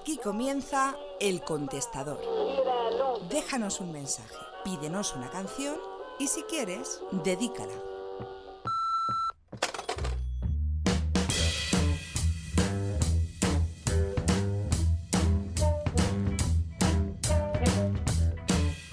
Aquí 0.00 0.16
comienza 0.16 0.96
El 1.20 1.42
Contestador. 1.42 2.18
Déjanos 3.28 3.80
un 3.80 3.92
mensaje, 3.92 4.34
pídenos 4.64 5.14
una 5.14 5.28
canción 5.28 5.76
y 6.18 6.26
si 6.26 6.42
quieres, 6.44 7.02
dedícala. 7.22 7.74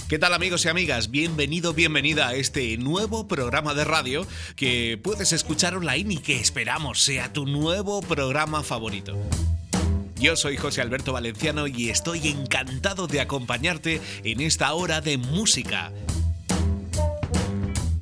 ¿Qué 0.09 0.19
tal 0.19 0.33
amigos 0.33 0.65
y 0.65 0.67
amigas? 0.67 1.09
Bienvenido, 1.09 1.73
bienvenida 1.73 2.27
a 2.27 2.35
este 2.35 2.77
nuevo 2.77 3.29
programa 3.29 3.73
de 3.73 3.85
radio 3.85 4.27
que 4.57 4.99
puedes 5.01 5.31
escuchar 5.31 5.73
online 5.73 6.15
y 6.15 6.17
que 6.17 6.37
esperamos 6.37 7.01
sea 7.01 7.31
tu 7.31 7.45
nuevo 7.45 8.01
programa 8.01 8.61
favorito. 8.61 9.15
Yo 10.19 10.35
soy 10.35 10.57
José 10.57 10.81
Alberto 10.81 11.13
Valenciano 11.13 11.67
y 11.67 11.89
estoy 11.89 12.27
encantado 12.27 13.05
de 13.05 13.21
acompañarte 13.21 14.01
en 14.23 14.41
esta 14.41 14.73
hora 14.73 14.99
de 14.99 15.17
música. 15.19 15.91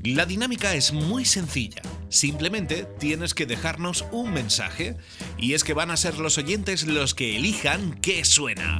La 0.01 0.25
dinámica 0.25 0.75
es 0.75 0.93
muy 0.93 1.25
sencilla. 1.25 1.81
Simplemente 2.07 2.88
tienes 2.99 3.33
que 3.33 3.45
dejarnos 3.45 4.05
un 4.11 4.31
mensaje 4.31 4.95
y 5.38 5.55
es 5.55 5.65
que 5.65 5.73
van 5.73 5.91
a 5.91 5.97
ser 5.97 6.17
los 6.17 6.38
oyentes 6.38 6.85
los 6.85 7.15
que 7.15 7.35
elijan 7.35 7.99
qué 8.01 8.23
suena. 8.23 8.79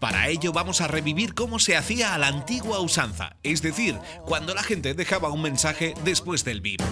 Para 0.00 0.28
ello 0.28 0.52
vamos 0.52 0.80
a 0.80 0.88
revivir 0.88 1.34
cómo 1.34 1.60
se 1.60 1.76
hacía 1.76 2.14
a 2.14 2.18
la 2.18 2.26
antigua 2.26 2.80
usanza, 2.80 3.36
es 3.44 3.62
decir, 3.62 3.96
cuando 4.24 4.52
la 4.54 4.64
gente 4.64 4.94
dejaba 4.94 5.30
un 5.30 5.42
mensaje 5.42 5.94
después 6.04 6.44
del 6.44 6.60
beep. 6.60 6.82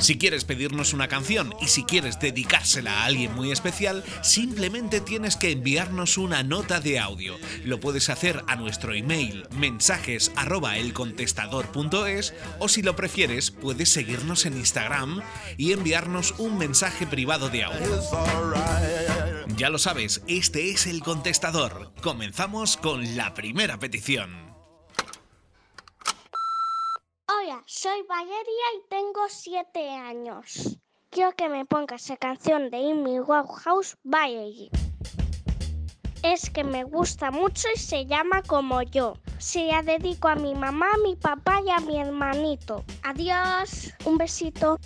Si 0.00 0.18
quieres 0.18 0.44
pedirnos 0.44 0.92
una 0.92 1.08
canción 1.08 1.54
y 1.60 1.68
si 1.68 1.84
quieres 1.84 2.18
dedicársela 2.20 3.00
a 3.00 3.04
alguien 3.06 3.34
muy 3.34 3.52
especial, 3.52 4.04
simplemente 4.22 5.00
tienes 5.00 5.36
que 5.36 5.50
enviarnos 5.50 6.18
una 6.18 6.42
nota 6.42 6.80
de 6.80 6.98
audio. 6.98 7.36
Lo 7.64 7.80
puedes 7.80 8.10
hacer 8.10 8.44
a 8.46 8.56
nuestro 8.56 8.94
email 8.94 9.46
mensajes 9.56 10.32
o 12.58 12.68
si 12.68 12.82
lo 12.82 12.96
prefieres 12.96 13.50
puedes 13.50 13.88
seguirnos 13.88 14.46
en 14.46 14.56
Instagram 14.56 15.22
y 15.56 15.72
enviarnos 15.72 16.34
un 16.38 16.58
mensaje 16.58 17.06
privado 17.06 17.48
de 17.48 17.64
audio. 17.64 18.00
Ya 19.56 19.70
lo 19.70 19.78
sabes, 19.78 20.22
este 20.26 20.70
es 20.70 20.86
el 20.86 21.02
contestador. 21.02 21.92
Comenzamos 22.02 22.76
con 22.76 23.16
la 23.16 23.34
primera 23.34 23.78
petición. 23.78 24.53
Soy 27.66 28.02
Valeria 28.08 28.64
y 28.78 28.88
tengo 28.88 29.28
7 29.28 29.90
años. 29.90 30.78
Quiero 31.10 31.32
que 31.32 31.50
me 31.50 31.66
pongas 31.66 32.04
esa 32.04 32.16
canción 32.16 32.70
de 32.70 32.90
Amy 32.90 33.18
House 33.26 33.98
Valerie. 34.02 34.70
Es 36.22 36.48
que 36.48 36.64
me 36.64 36.84
gusta 36.84 37.30
mucho 37.30 37.68
y 37.74 37.78
se 37.78 38.06
llama 38.06 38.42
Como 38.42 38.80
yo. 38.80 39.18
Se 39.36 39.66
la 39.66 39.82
dedico 39.82 40.28
a 40.28 40.36
mi 40.36 40.54
mamá, 40.54 40.86
a 40.94 40.98
mi 40.98 41.16
papá 41.16 41.60
y 41.60 41.70
a 41.70 41.80
mi 41.80 42.00
hermanito. 42.00 42.82
Adiós, 43.02 43.92
un 44.06 44.16
besito. 44.16 44.78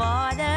Que 0.00 0.49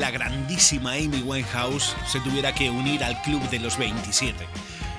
la 0.00 0.10
grandísima 0.10 0.92
Amy 0.92 1.22
Winehouse 1.22 1.94
se 2.06 2.20
tuviera 2.20 2.54
que 2.54 2.70
unir 2.70 3.04
al 3.04 3.20
club 3.20 3.42
de 3.50 3.60
los 3.60 3.76
27. 3.76 4.46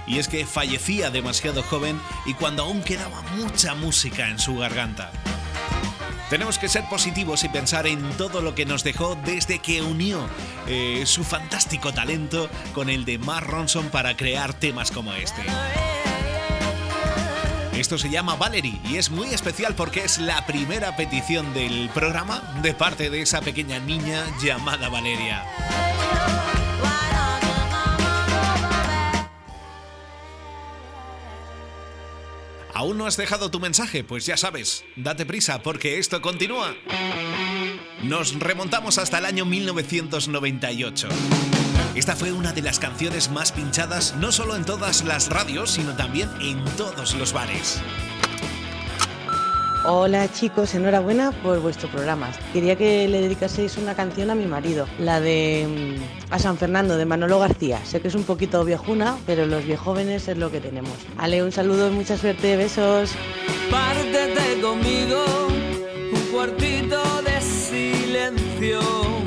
Y 0.05 0.19
es 0.19 0.27
que 0.27 0.45
fallecía 0.45 1.09
demasiado 1.09 1.63
joven 1.63 1.99
y 2.27 2.35
cuando 2.35 2.63
aún 2.63 2.81
quedaba 2.81 3.23
mucha 3.35 3.73
música 3.73 4.29
en 4.29 4.37
su 4.37 4.57
garganta. 4.57 5.11
Tenemos 6.29 6.59
que 6.59 6.69
ser 6.69 6.87
positivos 6.87 7.43
y 7.43 7.49
pensar 7.49 7.87
en 7.87 8.11
todo 8.11 8.41
lo 8.41 8.53
que 8.53 8.65
nos 8.65 8.83
dejó 8.83 9.15
desde 9.25 9.59
que 9.59 9.81
unió 9.81 10.29
eh, 10.67 11.03
su 11.05 11.23
fantástico 11.23 11.91
talento 11.91 12.49
con 12.73 12.89
el 12.89 13.03
de 13.03 13.17
Mark 13.17 13.47
Ronson 13.47 13.89
para 13.89 14.15
crear 14.15 14.53
temas 14.53 14.91
como 14.91 15.13
este. 15.13 15.41
Esto 17.81 17.97
se 17.97 18.11
llama 18.11 18.35
Valerie 18.35 18.79
y 18.87 18.97
es 18.97 19.09
muy 19.09 19.29
especial 19.29 19.73
porque 19.73 20.03
es 20.03 20.19
la 20.19 20.45
primera 20.45 20.95
petición 20.95 21.51
del 21.55 21.89
programa 21.89 22.59
de 22.61 22.75
parte 22.75 23.09
de 23.09 23.23
esa 23.23 23.41
pequeña 23.41 23.79
niña 23.79 24.23
llamada 24.39 24.87
Valeria. 24.87 25.43
¿Aún 32.75 32.99
no 32.99 33.07
has 33.07 33.17
dejado 33.17 33.49
tu 33.49 33.59
mensaje? 33.59 34.03
Pues 34.03 34.27
ya 34.27 34.37
sabes, 34.37 34.83
date 34.95 35.25
prisa 35.25 35.63
porque 35.63 35.97
esto 35.97 36.21
continúa. 36.21 36.75
Nos 38.03 38.39
remontamos 38.39 38.99
hasta 38.99 39.17
el 39.17 39.25
año 39.25 39.45
1998. 39.45 41.09
Esta 41.93 42.15
fue 42.15 42.31
una 42.31 42.53
de 42.53 42.61
las 42.61 42.79
canciones 42.79 43.29
más 43.29 43.51
pinchadas 43.51 44.15
no 44.15 44.31
solo 44.31 44.55
en 44.55 44.63
todas 44.63 45.03
las 45.03 45.29
radios, 45.29 45.71
sino 45.71 45.93
también 45.93 46.29
en 46.39 46.63
todos 46.77 47.15
los 47.15 47.33
bares. 47.33 47.81
Hola 49.83 50.31
chicos, 50.31 50.73
enhorabuena 50.73 51.33
por 51.43 51.59
vuestro 51.59 51.89
programa. 51.89 52.31
Quería 52.53 52.77
que 52.77 53.09
le 53.09 53.19
dedicaseis 53.19 53.77
una 53.77 53.93
canción 53.93 54.29
a 54.29 54.35
mi 54.35 54.45
marido, 54.45 54.87
la 54.99 55.19
de 55.19 55.97
mm, 55.99 56.33
A 56.33 56.39
San 56.39 56.57
Fernando 56.57 56.95
de 56.95 57.05
Manolo 57.05 57.39
García. 57.39 57.83
Sé 57.83 57.99
que 57.99 58.07
es 58.07 58.15
un 58.15 58.23
poquito 58.23 58.63
viejuna, 58.63 59.17
pero 59.25 59.45
los 59.45 59.65
viejóvenes 59.65 60.29
es 60.29 60.37
lo 60.37 60.49
que 60.49 60.61
tenemos. 60.61 60.93
Ale, 61.17 61.43
un 61.43 61.51
saludo 61.51 61.89
y 61.89 61.91
mucha 61.91 62.17
suerte, 62.17 62.55
besos. 62.55 63.11
Pártete 63.69 64.61
conmigo, 64.61 65.25
un 66.13 66.31
cuartito 66.31 67.21
de 67.23 67.41
silencio. 67.41 69.20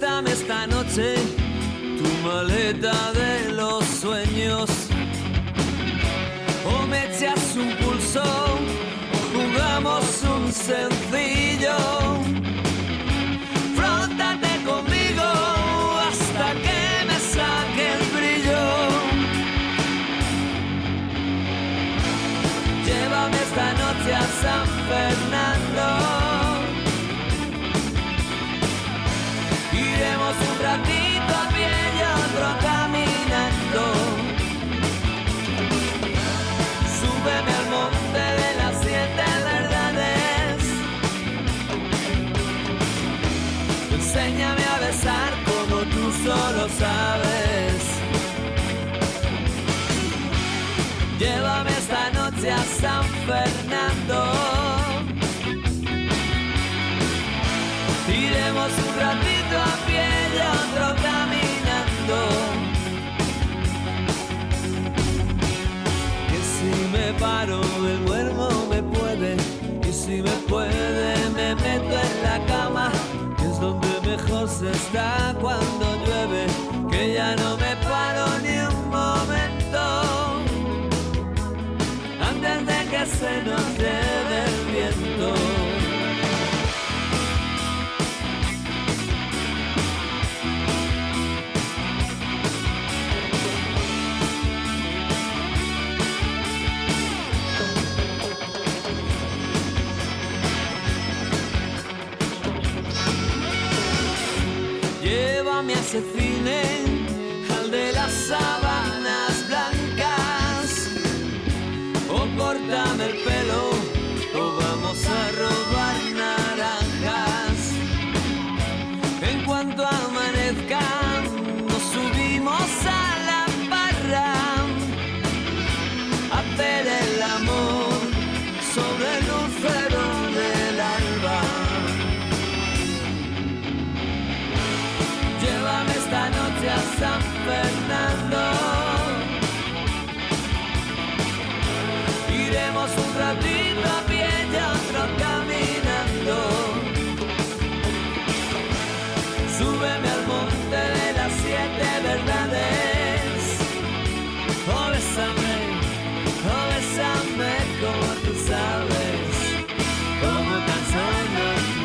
Préstame 0.00 0.30
esta 0.30 0.66
noche 0.66 1.14
tu 1.98 2.26
maleta 2.26 3.12
de 3.12 3.52
los 3.52 3.84
sueños 3.84 4.70
o 6.64 6.86
me 6.86 7.04
echas 7.04 7.54
un 7.54 7.76
pulso 7.84 8.22
o 8.22 9.38
jugamos 9.38 10.04
un 10.22 10.50
sencillo. 10.50 12.29
Llévame 51.20 51.68
esta 51.68 52.08
noche 52.12 52.50
a 52.50 52.62
San 52.80 53.04
Fernando. 53.26 54.24
Iremos 58.08 58.72
un 58.86 58.92
ratito 58.98 59.56
a 59.58 59.74
pie 59.86 60.08
y 60.32 60.38
otro 60.56 60.86
caminando. 61.02 62.16
si 66.56 66.88
me 66.88 67.12
paro, 67.20 67.60
el 67.86 68.06
duermo 68.06 68.48
me 68.70 68.82
puede. 68.82 69.36
Y 69.86 69.92
si 69.92 70.22
me 70.22 70.36
puede, 70.48 71.28
me 71.36 71.54
meto 71.54 71.96
en 72.08 72.22
la 72.22 72.46
cama, 72.46 72.90
que 73.36 73.44
es 73.44 73.60
donde 73.60 73.88
mejor 74.06 74.48
se 74.48 74.70
está 74.70 75.36
cuando 75.38 75.84
llueve. 76.06 76.46
Que 76.90 77.12
ya 77.12 77.36
no 77.36 77.49
se 83.18 83.42
nos 83.42 83.78
lleve 83.78 84.44
el 84.46 84.72
viento. 84.72 85.34
me 105.62 105.74
hace 105.74 106.00
cine, 106.16 106.62
al 107.54 107.70
de 107.70 107.92
las 107.92 108.10
sábanas 108.10 108.59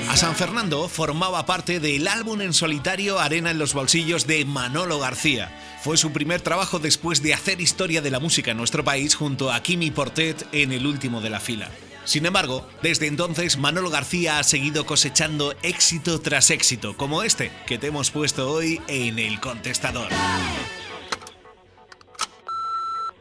A 0.09 0.17
San 0.17 0.35
Fernando 0.35 0.87
formaba 0.87 1.45
parte 1.45 1.81
del 1.81 2.07
álbum 2.07 2.39
en 2.39 2.53
solitario 2.53 3.19
Arena 3.19 3.51
en 3.51 3.57
los 3.57 3.73
bolsillos 3.73 4.25
de 4.27 4.45
Manolo 4.45 4.99
García. 4.99 5.51
Fue 5.85 5.97
su 5.97 6.11
primer 6.11 6.41
trabajo 6.41 6.79
después 6.79 7.21
de 7.21 7.35
hacer 7.35 7.61
historia 7.61 8.01
de 8.01 8.09
la 8.09 8.19
música 8.19 8.49
en 8.49 8.57
nuestro 8.57 8.83
país 8.83 9.13
junto 9.13 9.51
a 9.51 9.61
Kimi 9.61 9.91
Portet 9.91 10.47
en 10.51 10.71
el 10.71 10.87
último 10.87 11.21
de 11.21 11.29
la 11.29 11.39
fila. 11.39 11.69
Sin 12.05 12.25
embargo, 12.25 12.67
desde 12.81 13.05
entonces 13.05 13.59
Manolo 13.59 13.91
García 13.91 14.39
ha 14.39 14.43
seguido 14.43 14.87
cosechando 14.87 15.53
éxito 15.61 16.19
tras 16.21 16.49
éxito, 16.49 16.97
como 16.97 17.21
este 17.21 17.51
que 17.67 17.77
te 17.77 17.85
hemos 17.85 18.09
puesto 18.09 18.51
hoy 18.51 18.81
en 18.87 19.19
El 19.19 19.39
Contestador. 19.39 20.07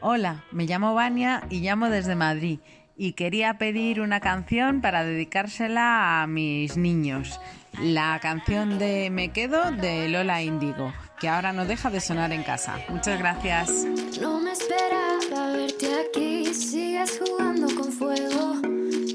Hola, 0.01 0.45
me 0.51 0.65
llamo 0.65 0.95
Vania 0.95 1.47
y 1.51 1.61
llamo 1.61 1.91
desde 1.91 2.15
Madrid 2.15 2.61
y 2.97 3.13
quería 3.13 3.59
pedir 3.59 4.01
una 4.01 4.21
canción 4.21 4.81
para 4.81 5.05
dedicársela 5.05 6.23
a 6.23 6.27
mis 6.27 6.79
niños. 6.79 7.39
La 7.79 8.19
canción 8.23 8.79
de 8.79 9.11
Me 9.11 9.33
Quedo 9.33 9.71
de 9.71 10.09
Lola 10.09 10.43
Índigo, 10.43 10.95
que 11.19 11.29
ahora 11.29 11.53
no 11.53 11.65
deja 11.65 11.91
de 11.91 12.01
sonar 12.01 12.33
en 12.33 12.43
casa. 12.43 12.79
Muchas 12.89 13.19
gracias. 13.19 13.71
No 14.21 14.41
me 14.41 14.53
esperaba 14.53 15.53
verte 15.53 15.89
aquí, 16.07 16.53
sigues 16.55 17.21
jugando 17.25 17.67
con 17.75 17.93
fuego. 17.93 18.61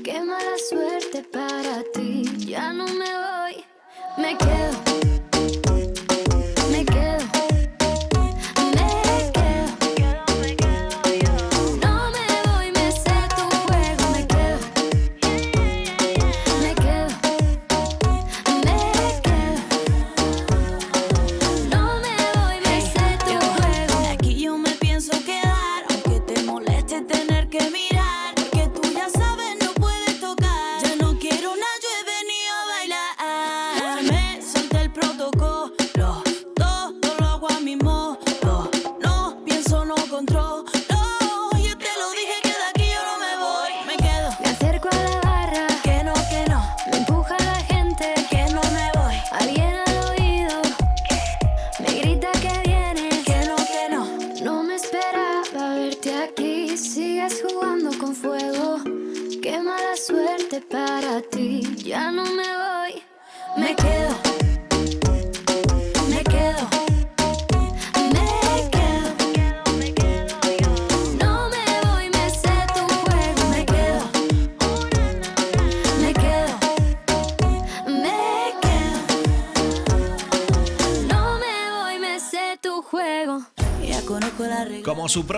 Qué 0.03 0.21
mala 0.21 0.57
suerte 0.69 1.23
para 1.31 1.83
ti, 1.93 2.23
ya 2.37 2.73
no 2.73 2.85
me 2.85 2.93
voy, 2.93 3.65
me 4.17 4.37
quedo. 4.37 4.88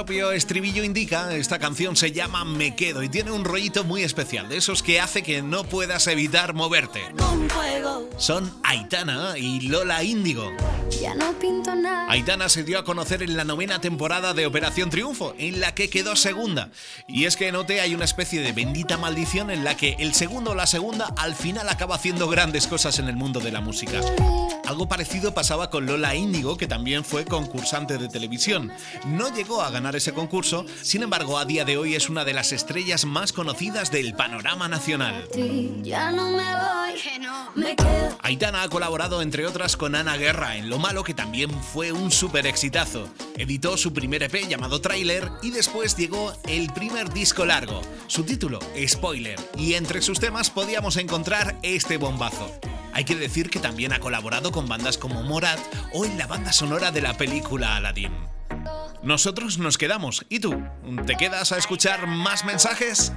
Propio 0.05 0.31
estribillo 0.31 0.83
indica, 0.83 1.35
esta 1.35 1.59
canción 1.59 1.95
se 1.95 2.11
llama 2.11 2.43
Me 2.43 2.75
Quedo 2.75 3.03
y 3.03 3.09
tiene 3.09 3.29
un 3.29 3.45
rollito 3.45 3.83
muy 3.83 4.01
especial, 4.01 4.49
de 4.49 4.57
esos 4.57 4.81
que 4.81 4.99
hace 4.99 5.21
que 5.21 5.43
no 5.43 5.63
puedas 5.63 6.07
evitar 6.07 6.55
moverte. 6.55 7.01
Son 8.17 8.51
Aitana 8.63 9.37
y 9.37 9.59
Lola 9.67 10.01
Índigo. 10.03 10.51
Ya 11.01 11.15
no 11.15 11.33
pinto 11.39 11.73
nada. 11.73 12.05
Aitana 12.11 12.47
se 12.47 12.63
dio 12.63 12.77
a 12.77 12.83
conocer 12.83 13.23
en 13.23 13.35
la 13.35 13.43
novena 13.43 13.81
temporada 13.81 14.35
de 14.35 14.45
Operación 14.45 14.91
Triunfo, 14.91 15.33
en 15.39 15.59
la 15.59 15.73
que 15.73 15.89
quedó 15.89 16.15
segunda. 16.15 16.69
Y 17.07 17.25
es 17.25 17.37
que 17.37 17.47
en 17.47 17.55
OT 17.55 17.71
hay 17.81 17.95
una 17.95 18.05
especie 18.05 18.39
de 18.41 18.51
bendita 18.51 18.99
maldición 18.99 19.49
en 19.49 19.63
la 19.63 19.75
que 19.75 19.95
el 19.97 20.13
segundo 20.13 20.51
o 20.51 20.55
la 20.55 20.67
segunda 20.67 21.11
al 21.17 21.33
final 21.33 21.67
acaba 21.69 21.95
haciendo 21.95 22.27
grandes 22.27 22.67
cosas 22.67 22.99
en 22.99 23.07
el 23.07 23.15
mundo 23.15 23.39
de 23.39 23.51
la 23.51 23.61
música. 23.61 23.99
Algo 24.67 24.87
parecido 24.87 25.33
pasaba 25.33 25.71
con 25.71 25.87
Lola 25.87 26.13
Índigo, 26.13 26.55
que 26.55 26.67
también 26.67 27.03
fue 27.03 27.25
concursante 27.25 27.97
de 27.97 28.07
televisión. 28.07 28.71
No 29.07 29.33
llegó 29.33 29.63
a 29.63 29.71
ganar 29.71 29.95
ese 29.95 30.13
concurso, 30.13 30.67
sin 30.83 31.01
embargo, 31.01 31.39
a 31.39 31.45
día 31.45 31.65
de 31.65 31.77
hoy 31.77 31.95
es 31.95 32.09
una 32.09 32.25
de 32.25 32.33
las 32.33 32.51
estrellas 32.51 33.05
más 33.05 33.33
conocidas 33.33 33.89
del 33.89 34.13
panorama 34.13 34.67
nacional. 34.67 35.27
Aitana 38.21 38.63
ha 38.63 38.69
colaborado 38.69 39.21
entre 39.21 39.47
otras 39.47 39.75
con 39.77 39.95
Ana 39.95 40.17
Guerra 40.17 40.57
en 40.57 40.69
Lo 40.69 40.77
Malo 40.91 41.05
que 41.05 41.13
también 41.13 41.49
fue 41.71 41.93
un 41.93 42.11
súper 42.11 42.45
exitazo. 42.45 43.07
Editó 43.37 43.77
su 43.77 43.93
primer 43.93 44.23
EP 44.23 44.45
llamado 44.49 44.81
Trailer 44.81 45.31
y 45.41 45.51
después 45.51 45.95
llegó 45.95 46.33
el 46.49 46.69
primer 46.73 47.13
disco 47.13 47.45
largo, 47.45 47.79
su 48.07 48.25
título 48.25 48.59
Spoiler, 48.85 49.39
y 49.55 49.75
entre 49.75 50.01
sus 50.01 50.19
temas 50.19 50.49
podíamos 50.49 50.97
encontrar 50.97 51.57
este 51.63 51.95
bombazo. 51.95 52.53
Hay 52.91 53.05
que 53.05 53.15
decir 53.15 53.49
que 53.49 53.61
también 53.61 53.93
ha 53.93 54.01
colaborado 54.01 54.51
con 54.51 54.67
bandas 54.67 54.97
como 54.97 55.23
Morat 55.23 55.61
o 55.93 56.03
en 56.03 56.17
la 56.17 56.27
banda 56.27 56.51
sonora 56.51 56.91
de 56.91 56.99
la 56.99 57.13
película 57.13 57.77
Aladdin. 57.77 58.11
Nosotros 59.01 59.59
nos 59.59 59.77
quedamos, 59.77 60.25
¿y 60.27 60.41
tú? 60.41 60.61
¿Te 61.07 61.15
quedas 61.15 61.53
a 61.53 61.57
escuchar 61.57 62.05
más 62.05 62.43
mensajes? 62.43 63.13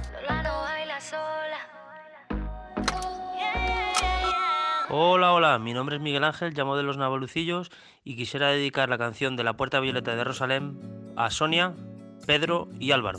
Hola, 4.87 5.33
hola, 5.33 5.57
mi 5.57 5.73
nombre 5.73 5.95
es 5.95 6.01
Miguel 6.01 6.23
Ángel, 6.23 6.53
llamo 6.53 6.77
de 6.77 6.83
los 6.83 6.95
Navalucillos 6.97 7.71
y 8.03 8.15
quisiera 8.15 8.49
dedicar 8.49 8.87
la 8.87 8.99
canción 8.99 9.35
de 9.35 9.43
La 9.43 9.53
Puerta 9.53 9.79
Violeta 9.79 10.15
de 10.15 10.23
Rosalén 10.23 10.79
a 11.15 11.31
Sonia, 11.31 11.73
Pedro 12.27 12.69
y 12.79 12.91
Álvaro. 12.91 13.17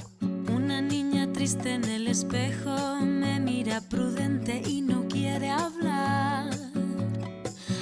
Una 0.49 0.81
niña 0.81 1.33
triste 1.33 1.75
en 1.75 1.85
el 1.85 2.07
espejo 2.07 3.01
me 3.01 3.41
mira 3.41 3.81
prudente 3.91 4.63
y 4.65 4.81
no 4.81 5.09
quiere 5.09 5.51
hablar. 5.51 6.51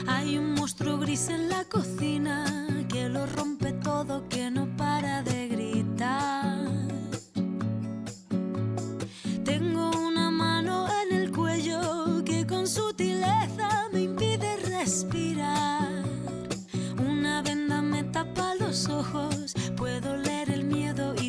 Hay 0.07 0.39
un 0.39 0.55
monstruo 0.55 0.97
gris 0.97 1.29
en 1.29 1.51
la 1.51 1.65
cocina 1.65 2.47
que 2.89 3.11
lo 3.11 3.27
rompe 3.27 3.73
todo, 3.73 4.27
que 4.31 4.51
no 4.51 4.67
para 4.79 5.23
de 5.23 5.34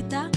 vida 0.00 0.30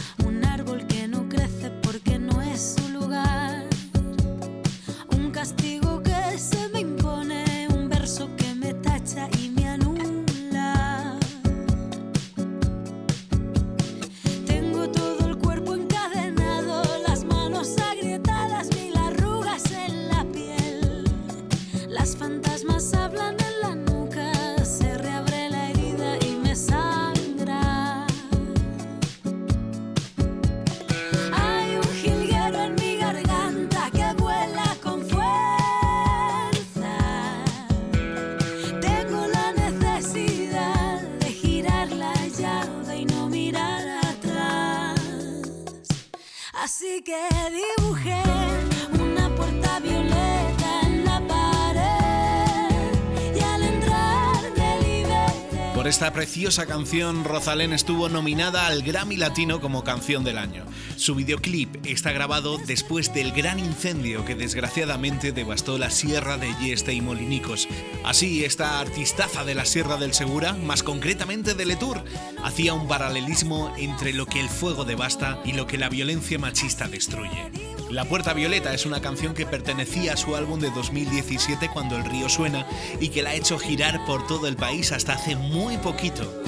esta 56.04 56.16
preciosa 56.16 56.66
canción, 56.66 57.24
Rosalén 57.24 57.72
estuvo 57.72 58.10
nominada 58.10 58.68
al 58.68 58.84
Grammy 58.84 59.16
Latino 59.16 59.62
como 59.62 59.86
Canción 59.86 60.26
del 60.26 60.38
Año. 60.38 60.66
Su 60.98 61.16
videoclip 61.16 61.78
está 61.86 62.12
grabado 62.12 62.58
después 62.58 63.14
del 63.14 63.32
gran 63.32 63.58
incendio 63.58 64.26
que 64.26 64.36
desgraciadamente 64.36 65.32
devastó 65.32 65.78
la 65.78 65.90
Sierra 65.90 66.36
de 66.36 66.54
Yeste 66.56 66.94
y 66.94 67.00
Molinicos. 67.00 67.70
Así, 68.04 68.44
esta 68.44 68.82
artistaza 68.82 69.46
de 69.46 69.56
la 69.56 69.64
Sierra 69.64 69.96
del 69.96 70.14
Segura, 70.14 70.52
más 70.52 70.84
concretamente 70.84 71.54
de 71.54 71.66
Letour, 71.66 72.04
hacía 72.44 72.74
un 72.74 72.90
paralelismo 72.90 73.74
entre 73.78 74.12
lo 74.12 74.26
que 74.26 74.42
el 74.42 74.50
fuego 74.50 74.84
devasta 74.84 75.40
y 75.46 75.54
lo 75.54 75.68
que 75.68 75.78
la 75.78 75.88
violencia 75.88 76.38
machista 76.38 76.90
destruye. 76.90 77.63
La 77.94 78.06
Puerta 78.06 78.34
Violeta 78.34 78.74
es 78.74 78.88
una 78.88 79.02
canción 79.02 79.36
que 79.36 79.46
pertenecía 79.46 80.14
a 80.14 80.18
su 80.18 80.36
álbum 80.36 80.60
de 80.60 80.72
2017 80.72 81.70
Cuando 81.70 81.96
el 81.96 82.04
río 82.04 82.28
suena 82.28 82.66
y 83.00 83.10
que 83.10 83.22
la 83.22 83.30
ha 83.30 83.36
hecho 83.36 83.60
girar 83.60 84.04
por 84.08 84.26
todo 84.26 84.48
el 84.48 84.56
país 84.56 84.92
hasta 84.92 85.14
hace 85.14 85.36
muy 85.36 85.78
poquito. 85.78 86.42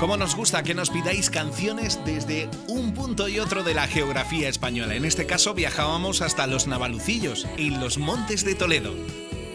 Como 0.00 0.16
nos 0.16 0.34
gusta 0.34 0.64
que 0.64 0.74
nos 0.74 0.90
pidáis 0.90 1.30
canciones 1.30 2.00
desde 2.04 2.48
un 2.66 2.94
punto 2.94 3.28
y 3.28 3.38
otro 3.38 3.62
de 3.62 3.74
la 3.74 3.86
geografía 3.86 4.48
española. 4.48 4.96
En 4.96 5.04
este 5.04 5.24
caso 5.24 5.54
viajábamos 5.54 6.20
hasta 6.20 6.48
los 6.48 6.66
Navalucillos, 6.66 7.46
en 7.56 7.78
los 7.78 7.96
Montes 7.96 8.44
de 8.44 8.56
Toledo. 8.56 8.92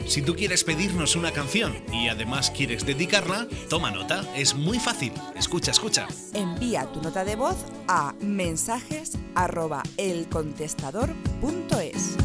Si 0.09 0.21
tú 0.23 0.35
quieres 0.35 0.63
pedirnos 0.63 1.15
una 1.15 1.31
canción 1.31 1.71
y 1.93 2.09
además 2.09 2.49
quieres 2.49 2.83
dedicarla, 2.83 3.45
toma 3.69 3.91
nota, 3.91 4.23
es 4.35 4.55
muy 4.55 4.79
fácil. 4.79 5.13
Escucha, 5.35 5.69
escucha. 5.69 6.07
Envía 6.33 6.87
tu 6.87 6.99
nota 6.99 7.23
de 7.23 7.35
voz 7.35 7.63
a 7.87 8.15
mensajes 8.19 9.19
arroba 9.35 9.83
elcontestador.es. 9.97 12.17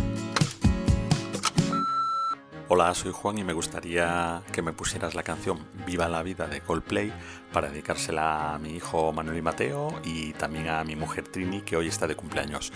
Hola, 2.69 2.95
soy 2.95 3.13
Juan 3.13 3.37
y 3.37 3.45
me 3.45 3.53
gustaría 3.53 4.41
que 4.51 4.63
me 4.63 4.73
pusieras 4.73 5.15
la 5.15 5.23
canción 5.23 5.59
Viva 5.87 6.09
la 6.09 6.23
vida 6.23 6.47
de 6.47 6.63
Coldplay 6.63 7.13
para 7.53 7.69
dedicársela 7.69 8.55
a 8.55 8.59
mi 8.59 8.77
hijo 8.77 9.13
Manuel 9.13 9.37
y 9.37 9.43
Mateo 9.43 10.01
y 10.03 10.33
también 10.33 10.69
a 10.69 10.83
mi 10.85 10.97
mujer 10.97 11.29
Trini 11.29 11.61
que 11.61 11.77
hoy 11.77 11.89
está 11.89 12.07
de 12.07 12.17
cumpleaños. 12.17 12.73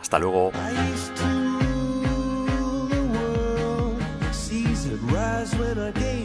Hasta 0.00 0.18
luego. 0.18 0.50
Rise 5.12 5.54
when 5.56 5.78
I 5.78 5.90
gave 5.92 6.15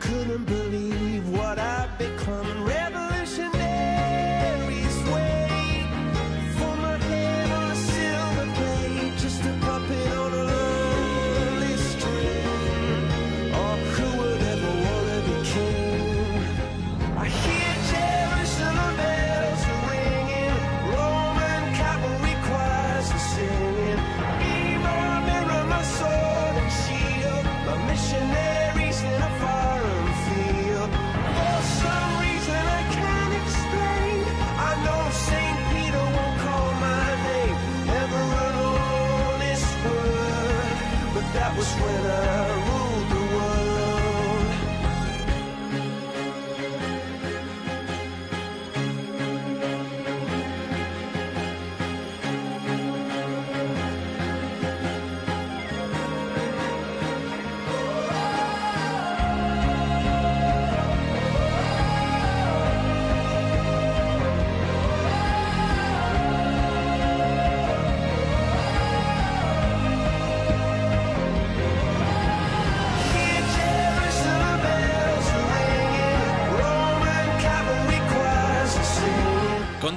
couldn't 0.00 0.44
believe 0.44 0.57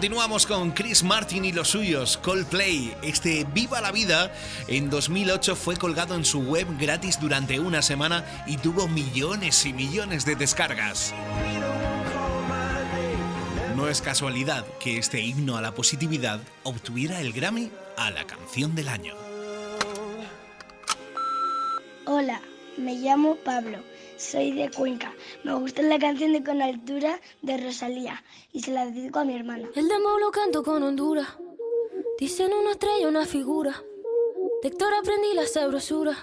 Continuamos 0.01 0.47
con 0.47 0.71
Chris 0.71 1.03
Martin 1.03 1.45
y 1.45 1.51
los 1.51 1.67
suyos, 1.67 2.17
Coldplay. 2.17 2.91
Este 3.03 3.45
Viva 3.53 3.81
la 3.81 3.91
Vida 3.91 4.33
en 4.67 4.89
2008 4.89 5.55
fue 5.55 5.77
colgado 5.77 6.15
en 6.15 6.25
su 6.25 6.39
web 6.39 6.65
gratis 6.79 7.19
durante 7.19 7.59
una 7.59 7.83
semana 7.83 8.25
y 8.47 8.57
tuvo 8.57 8.87
millones 8.87 9.63
y 9.67 9.73
millones 9.73 10.25
de 10.25 10.35
descargas. 10.35 11.13
No 13.75 13.87
es 13.87 14.01
casualidad 14.01 14.65
que 14.79 14.97
este 14.97 15.21
himno 15.21 15.55
a 15.55 15.61
la 15.61 15.75
positividad 15.75 16.39
obtuviera 16.63 17.21
el 17.21 17.31
Grammy 17.31 17.69
a 17.95 18.09
la 18.09 18.25
canción 18.25 18.73
del 18.73 18.87
año. 18.87 19.13
Hola, 22.07 22.41
me 22.75 22.95
llamo 22.95 23.35
Pablo, 23.35 23.77
soy 24.21 24.51
de 24.51 24.69
Cuenca. 24.69 25.13
Me 25.43 25.53
gusta 25.55 25.81
la 25.81 25.97
canción 25.99 26.33
de 26.33 26.43
Con 26.43 26.61
Altura 26.61 27.19
de 27.41 27.57
Rosalía 27.57 28.23
y 28.53 28.61
se 28.61 28.71
la 28.71 28.85
dedico 28.85 29.19
a 29.19 29.25
mi 29.25 29.35
hermana. 29.35 29.67
El 29.75 29.87
demo 29.87 30.19
lo 30.19 30.31
canto 30.31 30.63
con 30.63 30.83
Honduras. 30.83 31.27
Dicen 32.19 32.51
una 32.53 32.71
estrella, 32.71 33.07
una 33.07 33.25
figura. 33.25 33.81
De 34.61 34.67
Héctor 34.69 34.93
aprendí 34.93 35.33
la 35.33 35.47
sabrosura. 35.47 36.15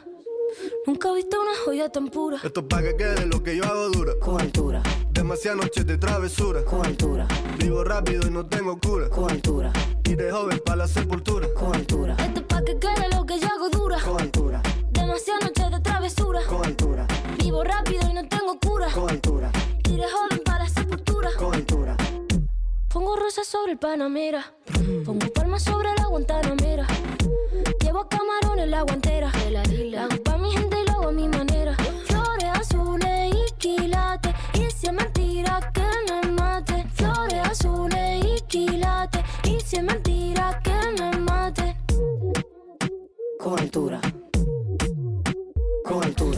Nunca 0.86 1.10
he 1.10 1.14
visto 1.16 1.40
una 1.40 1.50
joya 1.64 1.88
tan 1.90 2.08
pura. 2.08 2.38
Esto 2.42 2.60
es 2.60 2.66
pa' 2.66 2.82
que 2.82 2.96
quede 2.96 3.26
lo 3.26 3.42
que 3.42 3.56
yo 3.56 3.64
hago 3.64 3.88
dura. 3.90 4.12
Con 4.20 4.40
altura, 4.40 4.82
Demasiadas 5.10 5.60
noches 5.64 5.84
de 5.86 5.98
travesura. 5.98 6.64
con 6.64 6.86
altura, 6.86 7.26
Vivo 7.58 7.82
rápido 7.84 8.26
y 8.26 8.30
no 8.30 8.46
tengo 8.46 8.78
cura. 8.78 9.10
con 9.10 9.30
altura, 9.30 9.72
Y 10.04 10.14
de 10.14 10.30
joven 10.30 10.62
pa' 10.64 10.76
la 10.76 10.86
sepultura. 10.86 11.48
con 11.52 11.74
altura, 11.74 12.16
Esto 12.18 12.40
es 12.40 12.46
pa' 12.46 12.62
que 12.64 12.78
quede 12.78 13.08
lo 13.14 13.26
que 13.26 13.38
yo 13.40 13.46
hago 13.48 13.68
dura. 13.68 13.98
con 14.00 14.20
altura, 14.20 14.62
Demasiadas 14.92 15.44
noches 15.44 15.70
de 15.70 15.80
travesura. 15.80 16.40
con 16.48 16.64
altura, 16.64 17.06
Vivo 17.48 17.64
rápido 17.64 18.10
y 18.10 18.12
no 18.12 18.28
tengo 18.28 18.58
cura. 18.60 18.88
con 18.92 19.08
altura, 19.08 19.50
Iré 19.88 20.04
joven 20.06 20.42
para 20.44 20.64
la 20.64 20.68
sepultura. 20.68 21.30
con 21.38 21.54
altura. 21.54 21.96
Pongo 22.92 23.16
rosas 23.16 23.46
sobre 23.46 23.72
el 23.72 23.78
Panamera. 23.78 24.52
Pongo 25.06 25.26
palmas 25.32 25.62
sobre 25.62 25.88
la 25.96 26.08
Guantanamera. 26.08 26.86
Llevo 27.80 28.06
camarones 28.06 28.64
en 28.66 28.70
la 28.70 28.82
guantera. 28.82 29.32
La 29.50 29.62
hago 30.04 30.22
pa' 30.22 30.36
mi 30.36 30.50
gente 30.52 30.76
y 30.78 30.90
lo 30.90 30.92
hago 30.98 31.08
a 31.08 31.12
mi 31.12 31.26
manera. 31.26 31.74
Flores 32.04 32.50
azules 32.52 33.34
y 33.34 33.50
quilates. 33.56 34.34
Y 34.52 34.70
si 34.70 34.86
es 34.88 34.92
mentira 34.92 35.72
que 35.72 35.88
me 36.12 36.30
mate. 36.32 36.84
Flores 36.96 37.48
azules 37.48 38.26
y 38.26 38.40
quilates. 38.42 39.22
Y 39.44 39.58
si 39.62 39.76
es 39.76 39.82
mentira 39.84 40.60
que 40.62 41.02
me 41.02 41.16
mate. 41.18 41.76
Con 43.40 43.58
altura, 43.58 44.00
con 45.84 46.04
altura, 46.04 46.37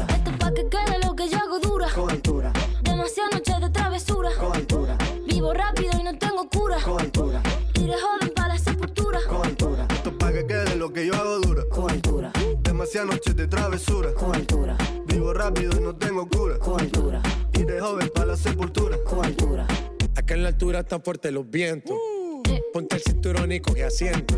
Vivo 5.40 5.54
rápido 5.54 5.90
y 5.98 6.02
no 6.02 6.18
tengo 6.18 6.46
cura. 6.50 6.76
con 6.84 7.00
altura, 7.00 7.42
Iré 7.74 7.94
joven 7.98 8.30
para 8.36 8.48
la 8.48 8.58
sepultura. 8.58 9.20
con 9.26 9.46
altura, 9.46 9.86
Esto 9.90 10.10
es 10.10 10.16
pa' 10.16 10.32
que 10.34 10.44
quede 10.46 10.76
lo 10.76 10.92
que 10.92 11.06
yo 11.06 11.14
hago 11.14 11.38
dura. 11.40 11.62
con 11.70 11.90
altura, 11.90 12.30
Demasiadas 12.60 13.08
noches 13.08 13.34
de 13.34 13.46
travesura. 13.48 14.12
con 14.12 14.34
altura, 14.34 14.76
Vivo 15.06 15.32
rápido 15.32 15.72
y 15.78 15.80
no 15.82 15.96
tengo 15.96 16.28
cura. 16.28 16.58
con 16.58 16.78
altura, 16.78 17.22
Y 17.54 17.62
de 17.62 17.80
joven 17.80 18.10
pa' 18.14 18.26
la 18.26 18.36
sepultura. 18.36 18.98
con 19.02 19.24
altura. 19.24 19.66
Acá 20.14 20.34
en 20.34 20.42
la 20.42 20.50
altura 20.50 20.80
están 20.80 21.02
fuertes 21.02 21.32
los 21.32 21.48
vientos. 21.48 21.96
Ponte 22.74 22.96
el 22.96 23.02
cinturón 23.02 23.50
y 23.50 23.60
coge 23.60 23.84
asiento. 23.84 24.34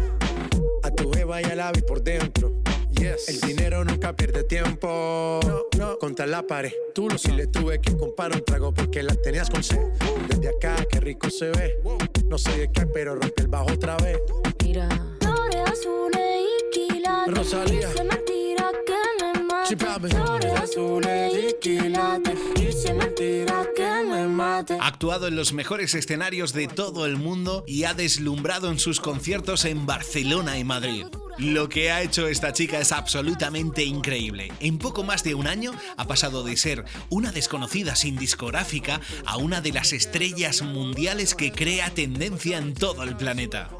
A 0.84 0.90
tu 0.92 1.10
jeva 1.10 1.42
y 1.42 1.46
a 1.46 1.56
la 1.56 1.72
vi 1.72 1.82
por 1.82 2.00
dentro. 2.00 2.61
Yes. 3.02 3.28
El 3.28 3.40
dinero 3.40 3.84
nunca 3.84 4.14
pierde 4.14 4.44
tiempo. 4.44 5.40
No, 5.44 5.64
no. 5.76 5.98
Contra 5.98 6.24
la 6.24 6.46
pared. 6.46 6.72
Tú 6.94 7.08
lo 7.08 7.18
si 7.18 7.32
le 7.32 7.48
tuve 7.48 7.80
que 7.80 7.96
comprar 7.96 8.32
un 8.32 8.44
trago 8.44 8.72
porque 8.72 9.02
la 9.02 9.16
tenías 9.16 9.50
con 9.50 9.64
sed. 9.64 9.80
Desde 10.28 10.50
acá, 10.50 10.76
qué 10.88 11.00
rico 11.00 11.28
se 11.28 11.50
ve. 11.50 11.80
No 12.28 12.38
sé 12.38 12.56
de 12.56 12.70
qué, 12.70 12.86
pero 12.86 13.16
rompe 13.16 13.42
el 13.42 13.48
bajo 13.48 13.72
otra 13.72 13.96
vez. 13.96 14.18
Mira. 14.62 14.88
Flores 15.20 15.62
azules 15.66 16.46
y 16.46 16.70
quilates. 16.70 17.34
Rosalía. 17.34 17.88
Mentira 18.04 18.70
que 18.86 19.21
me 19.62 19.68
mate. 19.68 19.68
Sí, 19.68 19.76
papi. 19.76 20.08
Flores 20.08 20.52
azules 20.52 21.32
y 21.34 21.60
quilates. 21.60 22.38
Y 22.56 22.72
si 22.72 22.88
es 22.88 22.94
mentira 22.94 23.66
que 23.76 24.04
me 24.08 24.28
mate. 24.28 24.78
Ha 24.80 24.86
actuado 24.86 25.28
en 25.28 25.36
los 25.36 25.52
mejores 25.52 25.94
escenarios 25.94 26.52
de 26.52 26.68
todo 26.68 27.06
el 27.06 27.16
mundo 27.16 27.64
y 27.66 27.84
ha 27.84 27.94
deslumbrado 27.94 28.70
en 28.70 28.78
sus 28.78 29.00
conciertos 29.00 29.64
en 29.64 29.86
Barcelona 29.86 30.58
y 30.58 30.64
Madrid. 30.64 31.06
Lo 31.38 31.68
que 31.68 31.90
ha 31.90 32.02
hecho 32.02 32.28
esta 32.28 32.52
chica 32.52 32.78
es 32.78 32.92
absolutamente 32.92 33.84
increíble. 33.84 34.52
En 34.60 34.78
poco 34.78 35.02
más 35.02 35.24
de 35.24 35.34
un 35.34 35.46
año 35.46 35.72
ha 35.96 36.06
pasado 36.06 36.42
de 36.42 36.56
ser 36.56 36.84
una 37.08 37.32
desconocida 37.32 37.96
sin 37.96 38.16
discográfica 38.16 39.00
a 39.24 39.38
una 39.38 39.60
de 39.60 39.72
las 39.72 39.92
estrellas 39.92 40.62
mundiales 40.62 41.34
que 41.34 41.50
crea 41.50 41.90
tendencia 41.90 42.58
en 42.58 42.74
todo 42.74 43.02
el 43.02 43.16
planeta. 43.16 43.70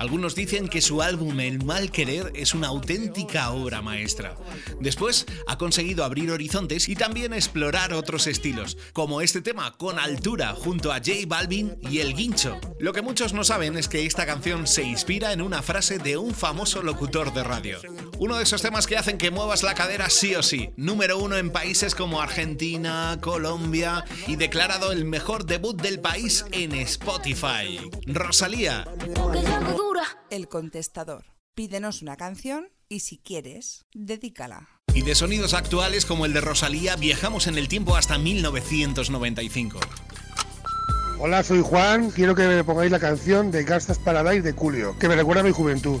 Algunos 0.00 0.34
dicen 0.34 0.68
que 0.68 0.80
su 0.80 1.02
álbum 1.02 1.40
El 1.40 1.62
Mal 1.62 1.90
Querer 1.92 2.32
es 2.34 2.54
una 2.54 2.68
auténtica 2.68 3.50
obra 3.50 3.82
maestra. 3.82 4.34
Después 4.80 5.26
ha 5.46 5.58
conseguido 5.58 6.04
abrir 6.04 6.30
horizontes 6.30 6.88
y 6.88 6.96
también 6.96 7.34
explorar 7.34 7.92
otros 7.92 8.26
estilos, 8.26 8.78
como 8.94 9.20
este 9.20 9.42
tema 9.42 9.76
con 9.76 9.98
altura 9.98 10.54
junto 10.54 10.90
a 10.90 11.00
J 11.00 11.26
Balvin 11.26 11.76
y 11.82 11.98
El 11.98 12.14
Guincho. 12.14 12.58
Lo 12.78 12.94
que 12.94 13.02
muchos 13.02 13.34
no 13.34 13.44
saben 13.44 13.76
es 13.76 13.88
que 13.88 14.06
esta 14.06 14.24
canción 14.24 14.66
se 14.66 14.84
inspira 14.84 15.34
en 15.34 15.42
una 15.42 15.60
frase 15.60 15.98
de 15.98 16.16
un 16.16 16.34
famoso 16.34 16.82
locutor 16.82 17.34
de 17.34 17.44
radio. 17.44 17.78
Uno 18.20 18.36
de 18.36 18.42
esos 18.42 18.60
temas 18.60 18.86
que 18.86 18.98
hacen 18.98 19.16
que 19.16 19.30
muevas 19.30 19.62
la 19.62 19.72
cadera 19.72 20.10
sí 20.10 20.34
o 20.34 20.42
sí. 20.42 20.68
Número 20.76 21.18
uno 21.18 21.38
en 21.38 21.50
países 21.50 21.94
como 21.94 22.20
Argentina, 22.20 23.16
Colombia 23.22 24.04
y 24.26 24.36
declarado 24.36 24.92
el 24.92 25.06
mejor 25.06 25.46
debut 25.46 25.80
del 25.80 26.00
país 26.00 26.44
en 26.52 26.72
Spotify. 26.72 27.80
Rosalía. 28.04 28.86
El 30.28 30.48
contestador. 30.48 31.24
Pídenos 31.54 32.02
una 32.02 32.18
canción 32.18 32.68
y 32.90 33.00
si 33.00 33.16
quieres, 33.16 33.86
dedícala. 33.94 34.68
Y 34.92 35.00
de 35.00 35.14
sonidos 35.14 35.54
actuales 35.54 36.04
como 36.04 36.26
el 36.26 36.34
de 36.34 36.42
Rosalía 36.42 36.96
viajamos 36.96 37.46
en 37.46 37.56
el 37.56 37.68
tiempo 37.68 37.96
hasta 37.96 38.18
1995. 38.18 39.80
Hola, 41.18 41.42
soy 41.42 41.62
Juan. 41.62 42.10
Quiero 42.10 42.34
que 42.34 42.46
me 42.46 42.64
pongáis 42.64 42.90
la 42.92 43.00
canción 43.00 43.50
de 43.50 43.64
Gastas 43.64 43.98
Paradise 43.98 44.42
de 44.42 44.52
Julio, 44.52 44.94
que 44.98 45.08
me 45.08 45.16
recuerda 45.16 45.40
a 45.40 45.44
mi 45.44 45.52
juventud. 45.52 46.00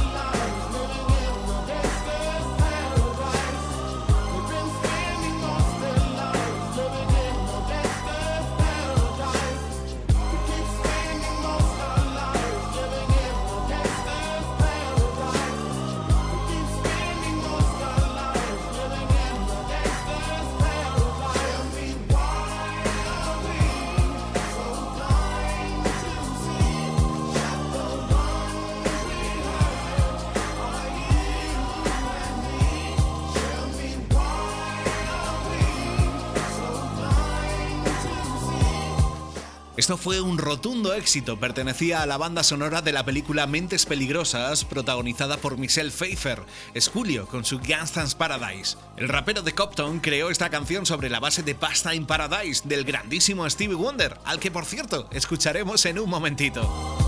Fue 39.97 40.21
un 40.21 40.37
rotundo 40.37 40.93
éxito, 40.93 41.39
pertenecía 41.39 42.01
a 42.01 42.05
la 42.05 42.17
banda 42.17 42.43
sonora 42.43 42.81
de 42.81 42.91
la 42.91 43.03
película 43.03 43.47
Mentes 43.47 43.85
Peligrosas, 43.85 44.63
protagonizada 44.65 45.37
por 45.37 45.57
Michelle 45.57 45.91
Pfeiffer. 45.91 46.43
Es 46.73 46.87
Julio 46.87 47.27
con 47.27 47.45
su 47.45 47.59
Gangsta's 47.59 48.15
Paradise. 48.15 48.77
El 48.97 49.09
rapero 49.09 49.41
de 49.41 49.53
Compton 49.53 49.99
creó 49.99 50.29
esta 50.29 50.49
canción 50.49 50.85
sobre 50.85 51.09
la 51.09 51.19
base 51.19 51.43
de 51.43 51.55
Pasta 51.55 51.95
in 51.95 52.05
Paradise 52.05 52.63
del 52.65 52.83
grandísimo 52.83 53.49
Stevie 53.49 53.75
Wonder, 53.75 54.19
al 54.23 54.39
que 54.39 54.51
por 54.51 54.65
cierto 54.65 55.09
escucharemos 55.11 55.85
en 55.85 55.99
un 55.99 56.09
momentito. 56.09 57.00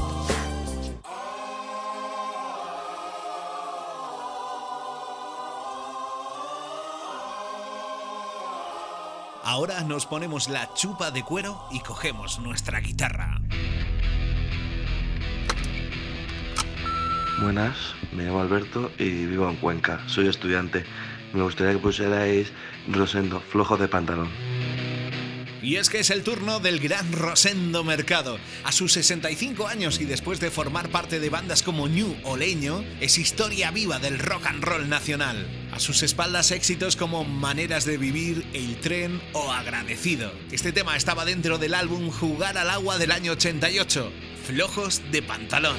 Ahora 9.46 9.82
nos 9.82 10.06
ponemos 10.06 10.48
la 10.48 10.74
chupa 10.74 11.12
de 11.12 11.22
cuero 11.22 11.60
y 11.70 11.82
cogemos 11.82 12.40
nuestra 12.40 12.80
guitarra. 12.80 13.42
Buenas, 17.42 17.76
me 18.14 18.24
llamo 18.24 18.40
Alberto 18.40 18.90
y 18.98 19.26
vivo 19.26 19.50
en 19.50 19.58
Cuenca. 19.58 20.00
Soy 20.08 20.30
estudiante. 20.30 20.86
Me 21.34 21.42
gustaría 21.42 21.74
que 21.74 21.80
pusierais 21.80 22.54
Rosendo, 22.88 23.42
flojo 23.42 23.76
de 23.76 23.90
pantalón. 23.90 24.30
Y 25.64 25.78
es 25.78 25.90
que 25.90 26.00
es 26.00 26.10
el 26.10 26.24
turno 26.24 26.60
del 26.60 26.78
gran 26.82 27.14
Rosendo 27.14 27.86
Mercado. 27.86 28.38
A 28.66 28.74
sus 28.74 28.92
65 28.92 29.66
años 29.70 30.02
y 30.02 30.04
después 30.04 30.42
de 30.42 30.52
formar 30.52 30.90
parte 30.90 31.22
de 31.22 31.30
bandas 31.30 31.64
como 31.64 31.88
New 31.88 32.18
o 32.24 32.36
Leño, 32.36 32.84
es 33.00 33.18
historia 33.18 33.72
viva 33.72 33.98
del 33.98 34.20
rock 34.20 34.46
and 34.48 34.62
roll 34.62 34.90
nacional. 34.90 35.48
A 35.72 35.80
sus 35.80 36.04
espaldas 36.04 36.52
éxitos 36.52 36.98
como 36.98 37.24
Maneras 37.24 37.86
de 37.86 37.98
Vivir, 37.98 38.46
El 38.52 38.76
Tren 38.82 39.22
o 39.32 39.54
Agradecido. 39.54 40.34
Este 40.52 40.74
tema 40.74 40.98
estaba 40.98 41.24
dentro 41.24 41.58
del 41.58 41.76
álbum 41.76 42.12
Jugar 42.12 42.58
al 42.58 42.70
Agua 42.70 42.98
del 42.98 43.12
año 43.12 43.32
88. 43.32 44.12
Flojos 44.46 45.02
de 45.14 45.22
pantalón. 45.22 45.78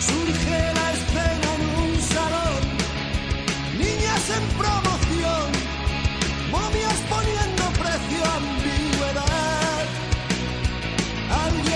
Surge 0.00 0.72
la 0.74 0.92
escena 0.92 1.54
en 1.54 1.82
un 1.84 2.00
salón, 2.00 2.62
niñas 3.78 4.30
en 4.30 4.48
promoción, 4.56 5.52
momias 6.50 6.98
poniendo 7.10 7.64
precio 7.74 8.24
a. 8.24 8.71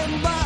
Alguien 0.06 0.45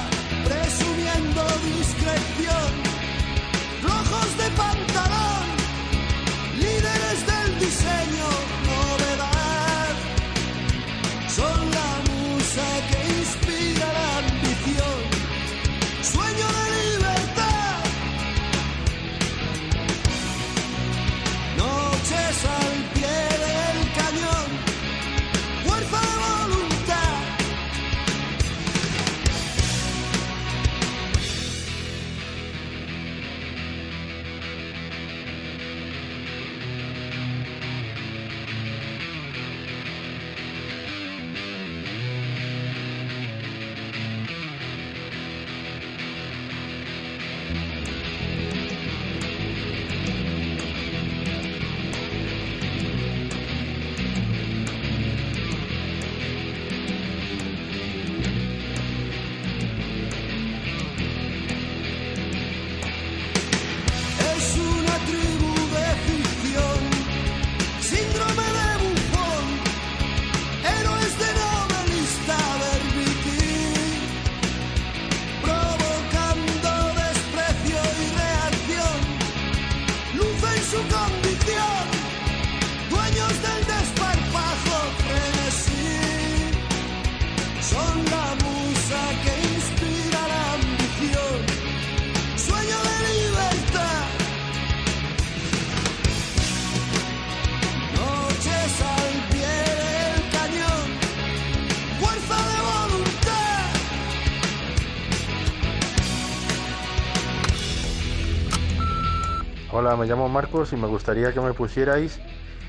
Hola, 109.90 110.02
me 110.02 110.06
llamo 110.06 110.28
Marcos 110.28 110.72
y 110.72 110.76
me 110.76 110.86
gustaría 110.86 111.32
que 111.32 111.40
me 111.40 111.52
pusierais 111.52 112.20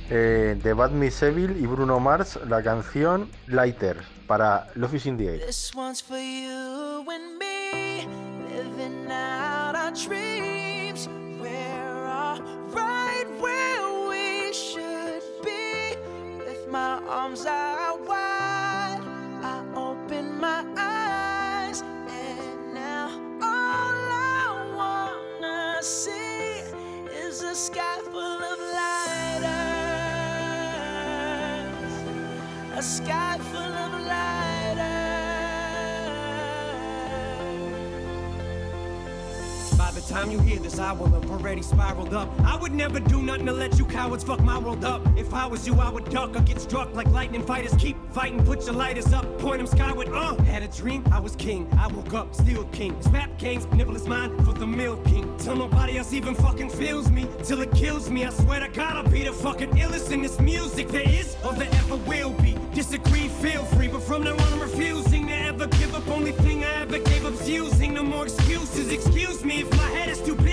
eh, 0.09 0.59
de 0.59 0.73
Bad 0.73 0.89
Miss 0.89 1.21
Evil 1.21 1.55
y 1.55 1.67
Bruno 1.67 1.99
Mars 1.99 2.39
la 2.47 2.63
canción 2.63 3.29
Lighter 3.45 4.01
para 4.25 4.71
Love 4.73 4.95
is 4.95 5.05
in 5.05 5.17
the 5.17 5.27
Air. 5.27 5.45
This 5.45 5.71
one's 5.75 6.01
for 6.01 6.17
you 6.17 7.05
and 7.11 7.37
me, 7.37 8.07
living 8.49 9.05
out 9.11 9.75
our 9.75 9.91
dreams. 9.91 11.07
We're 11.39 12.07
all 12.07 12.41
right 12.73 13.27
where 13.39 14.09
we 14.09 14.51
should 14.51 15.21
be. 15.43 15.97
With 16.39 16.71
my 16.71 17.03
arms 17.07 17.45
out 17.45 17.99
wide, 18.07 18.99
I 19.43 19.63
open 19.75 20.39
my 20.39 20.65
eyes, 20.75 21.83
and 21.83 22.73
now 22.73 23.11
all 23.43 23.93
I 24.09 24.73
wanna 24.75 25.83
see 25.83 26.20
a 27.51 27.55
sky 27.55 27.99
full 28.13 28.21
of 28.21 28.59
lighters, 28.59 29.43
a 32.77 32.81
sky 32.81 33.37
full 33.51 33.59
of 33.59 33.91
lighters. 34.07 34.57
By 39.77 39.91
the 39.91 39.99
time 40.07 40.31
you 40.31 40.39
hear 40.39 40.59
this, 40.59 40.79
I 40.79 40.93
will 40.93 41.07
have 41.07 41.29
already 41.29 41.61
spiraled 41.61 42.13
up. 42.13 42.29
I 42.45 42.55
would 42.55 42.71
never 42.71 43.01
do 43.01 43.21
nothing 43.21 43.47
to 43.47 43.51
let 43.51 43.77
you 43.77 43.83
cowards 43.83 44.23
fuck 44.23 44.39
my 44.39 44.57
world 44.57 44.85
up. 44.85 45.05
If 45.17 45.33
I 45.33 45.45
was 45.45 45.67
you, 45.67 45.75
I 45.75 45.89
would 45.89 46.09
duck 46.09 46.37
or 46.37 46.41
get 46.43 46.61
struck 46.61 46.93
like 46.93 47.07
lightning 47.07 47.43
fighters. 47.43 47.73
Keep 47.73 47.97
fighting, 48.13 48.43
put 48.45 48.65
your 48.65 48.75
lighters 48.75 49.13
up, 49.13 49.25
point 49.39 49.59
them 49.59 49.67
skyward. 49.67 50.09
Uh, 50.09 50.35
had 50.43 50.63
a 50.63 50.67
dream, 50.67 51.03
I 51.11 51.19
was 51.19 51.35
king. 51.35 51.67
I 51.79 51.87
woke 51.87 52.13
up, 52.13 52.35
still 52.35 52.65
king. 52.65 52.95
Snap 53.01 53.37
games, 53.37 53.65
nibble 53.73 53.95
is 53.95 54.07
mine 54.07 54.37
for 54.43 54.53
the 54.53 54.67
milk 54.67 55.03
king. 55.05 55.33
Till 55.37 55.55
nobody 55.55 55.97
else 55.97 56.13
even 56.13 56.35
fucking 56.35 56.69
feels 56.69 57.09
me, 57.09 57.27
till 57.43 57.61
it 57.61 57.71
kills 57.73 58.09
me. 58.09 58.25
I 58.25 58.29
swear 58.29 58.59
to 58.59 58.67
God, 58.67 58.97
I'll 58.97 59.11
be 59.11 59.23
the 59.23 59.33
fucking 59.33 59.71
illest 59.71 60.11
in 60.11 60.21
this 60.21 60.39
music 60.39 60.89
there 60.89 61.07
is 61.07 61.35
or 61.45 61.53
there 61.53 61.69
ever 61.73 61.95
will 61.97 62.31
be. 62.33 62.57
Disagree, 62.73 63.27
feel 63.27 63.63
free, 63.65 63.87
but 63.87 64.03
from 64.03 64.23
now 64.23 64.33
on, 64.33 64.53
I'm 64.53 64.59
refusing 64.59 65.27
to 65.27 65.33
ever 65.33 65.67
give 65.67 65.95
up. 65.95 66.07
Only 66.07 66.31
thing 66.31 66.63
I 66.63 66.81
ever 66.81 66.99
gave 66.99 67.25
up's 67.25 67.47
using. 67.47 67.93
No 67.93 68.03
more 68.03 68.25
excuses. 68.25 68.91
Excuse 68.91 69.43
me 69.45 69.61
if 69.61 69.71
my 69.71 69.89
head 69.97 70.09
is 70.09 70.21
too 70.21 70.35
big 70.35 70.50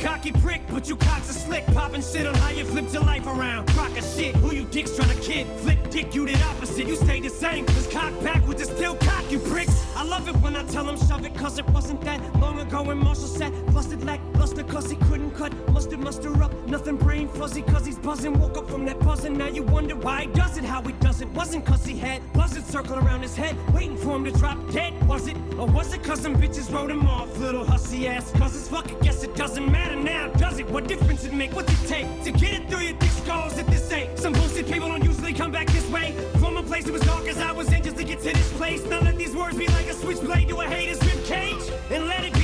cocky 0.00 0.32
prick. 0.32 0.62
But 0.68 0.88
you 0.88 0.96
cocks 0.96 1.30
are 1.30 1.34
slick, 1.34 1.66
popping 1.66 2.02
shit 2.02 2.26
on 2.26 2.34
how 2.34 2.50
you 2.50 2.64
flipped 2.64 2.92
your 2.92 3.02
life 3.02 3.26
around. 3.26 3.68
Crock 3.68 3.96
of 3.96 4.04
shit, 4.04 4.34
who 4.36 4.54
you 4.54 4.64
dicks 4.64 4.96
trying 4.96 5.14
to 5.14 5.22
kid? 5.22 5.46
Flip 5.60 5.78
dick, 5.90 6.14
you 6.14 6.26
did 6.26 6.40
opposite. 6.42 6.86
You 6.86 6.96
stayed 6.96 7.24
the 7.24 7.30
same. 7.30 7.66
Cause 7.66 7.86
cock 7.88 8.12
back 8.22 8.46
with 8.46 8.60
is 8.60 8.68
still 8.68 8.96
cock, 8.96 9.30
you 9.30 9.38
pricks. 9.38 9.84
I 9.96 10.04
love 10.04 10.28
it 10.28 10.36
when 10.36 10.56
I 10.56 10.64
tell 10.64 10.84
them 10.84 10.96
shove 10.96 11.24
it, 11.24 11.34
cause 11.34 11.58
it 11.58 11.68
wasn't 11.70 12.00
that 12.02 12.20
long 12.40 12.58
ago 12.60 12.82
when 12.82 12.98
Marshall 12.98 13.26
said, 13.26 13.52
flustered 13.70 14.04
like 14.04 14.20
luster, 14.34 14.62
cause 14.64 14.90
he 14.90 14.96
couldn't 14.96 15.32
cut. 15.32 15.49
Mustard, 15.80 16.00
muster 16.00 16.42
up, 16.42 16.52
nothing 16.68 16.98
brain 16.98 17.26
fuzzy, 17.26 17.62
cause 17.62 17.86
he's 17.86 17.98
buzzing. 17.98 18.38
Woke 18.38 18.58
up 18.58 18.68
from 18.68 18.84
that 18.84 19.00
buzzing, 19.00 19.32
now 19.38 19.46
you 19.46 19.62
wonder 19.62 19.96
why 19.96 20.24
he 20.24 20.26
does 20.26 20.58
it, 20.58 20.64
how 20.64 20.82
he 20.82 20.92
does 21.00 21.22
it. 21.22 21.28
Wasn't 21.28 21.64
cause 21.64 21.86
he 21.86 21.96
had 21.96 22.20
buzzards 22.34 22.66
circling 22.66 22.98
around 22.98 23.22
his 23.22 23.34
head, 23.34 23.56
waiting 23.72 23.96
for 23.96 24.16
him 24.16 24.26
to 24.26 24.30
drop 24.32 24.58
dead. 24.72 24.92
Was 25.08 25.26
it? 25.26 25.38
Or 25.58 25.66
was 25.66 25.94
it 25.94 26.02
cause 26.04 26.20
some 26.20 26.36
bitches 26.36 26.70
wrote 26.70 26.90
him 26.90 27.06
off, 27.06 27.34
little 27.38 27.64
hussy 27.64 28.06
ass? 28.08 28.30
Cause 28.32 28.54
it's 28.54 28.68
fuck, 28.68 28.92
I 28.92 29.02
guess 29.02 29.24
it 29.24 29.34
doesn't 29.36 29.72
matter 29.72 29.96
now, 29.96 30.28
does 30.34 30.58
it? 30.58 30.68
What 30.68 30.86
difference 30.86 31.24
it 31.24 31.32
make? 31.32 31.54
What's 31.56 31.72
it 31.72 31.88
take 31.88 32.24
to 32.24 32.30
get 32.30 32.52
it 32.52 32.68
through 32.68 32.80
your 32.80 32.96
thick 32.98 33.12
skulls 33.12 33.56
if 33.56 33.66
this 33.68 33.90
ain't? 33.90 34.18
Some 34.18 34.34
bullshit 34.34 34.70
people 34.70 34.88
don't 34.88 35.02
usually 35.02 35.32
come 35.32 35.50
back 35.50 35.68
this 35.68 35.88
way. 35.88 36.12
From 36.40 36.58
a 36.58 36.62
place 36.62 36.84
that 36.84 36.92
was 36.92 37.02
dark 37.02 37.26
as 37.26 37.38
I 37.38 37.52
was 37.52 37.72
in 37.72 37.82
just 37.82 37.96
to 37.96 38.04
get 38.04 38.18
to 38.18 38.34
this 38.34 38.52
place. 38.58 38.84
Now 38.84 39.00
let 39.00 39.16
these 39.16 39.34
words 39.34 39.56
be 39.56 39.66
like 39.68 39.86
a 39.86 39.94
switchblade 39.94 40.48
to 40.50 40.60
a 40.60 40.66
hater's 40.66 41.02
rib 41.06 41.24
cage. 41.24 41.72
And 41.90 42.06
let 42.06 42.22
it 42.22 42.34
be 42.34 42.39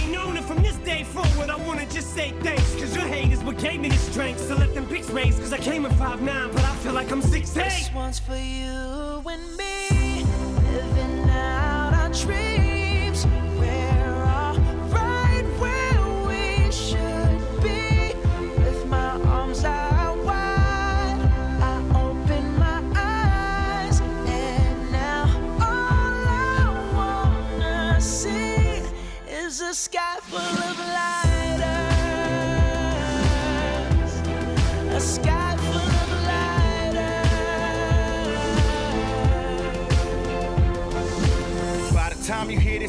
forward, 1.17 1.51
I 1.51 1.57
wanna 1.67 1.87
just 1.87 2.15
say 2.15 2.33
thanks. 2.41 2.75
Cause 2.75 2.95
your 2.95 3.07
hate 3.07 3.33
is 3.33 3.43
what 3.43 3.59
gave 3.59 3.81
me 3.81 3.89
the 3.89 3.97
strength. 3.97 4.41
So 4.41 4.55
let 4.55 4.75
them 4.75 4.87
pics 4.87 5.09
raise. 5.11 5.39
Cause 5.39 5.53
I 5.53 5.59
came 5.59 5.87
at 5.87 5.93
5'9, 5.93 6.53
but 6.53 6.65
I 6.65 6.75
feel 6.77 6.93
like 6.93 7.11
I'm 7.11 7.23
6'8. 7.23 7.55
This 7.55 7.93
one's 7.95 8.19
for 8.19 8.37
you 8.37 9.23
and 9.33 9.57
me, 9.57 10.25
living 10.73 11.31
out 11.31 11.95
our 11.95 12.11
dreams. 12.11 12.56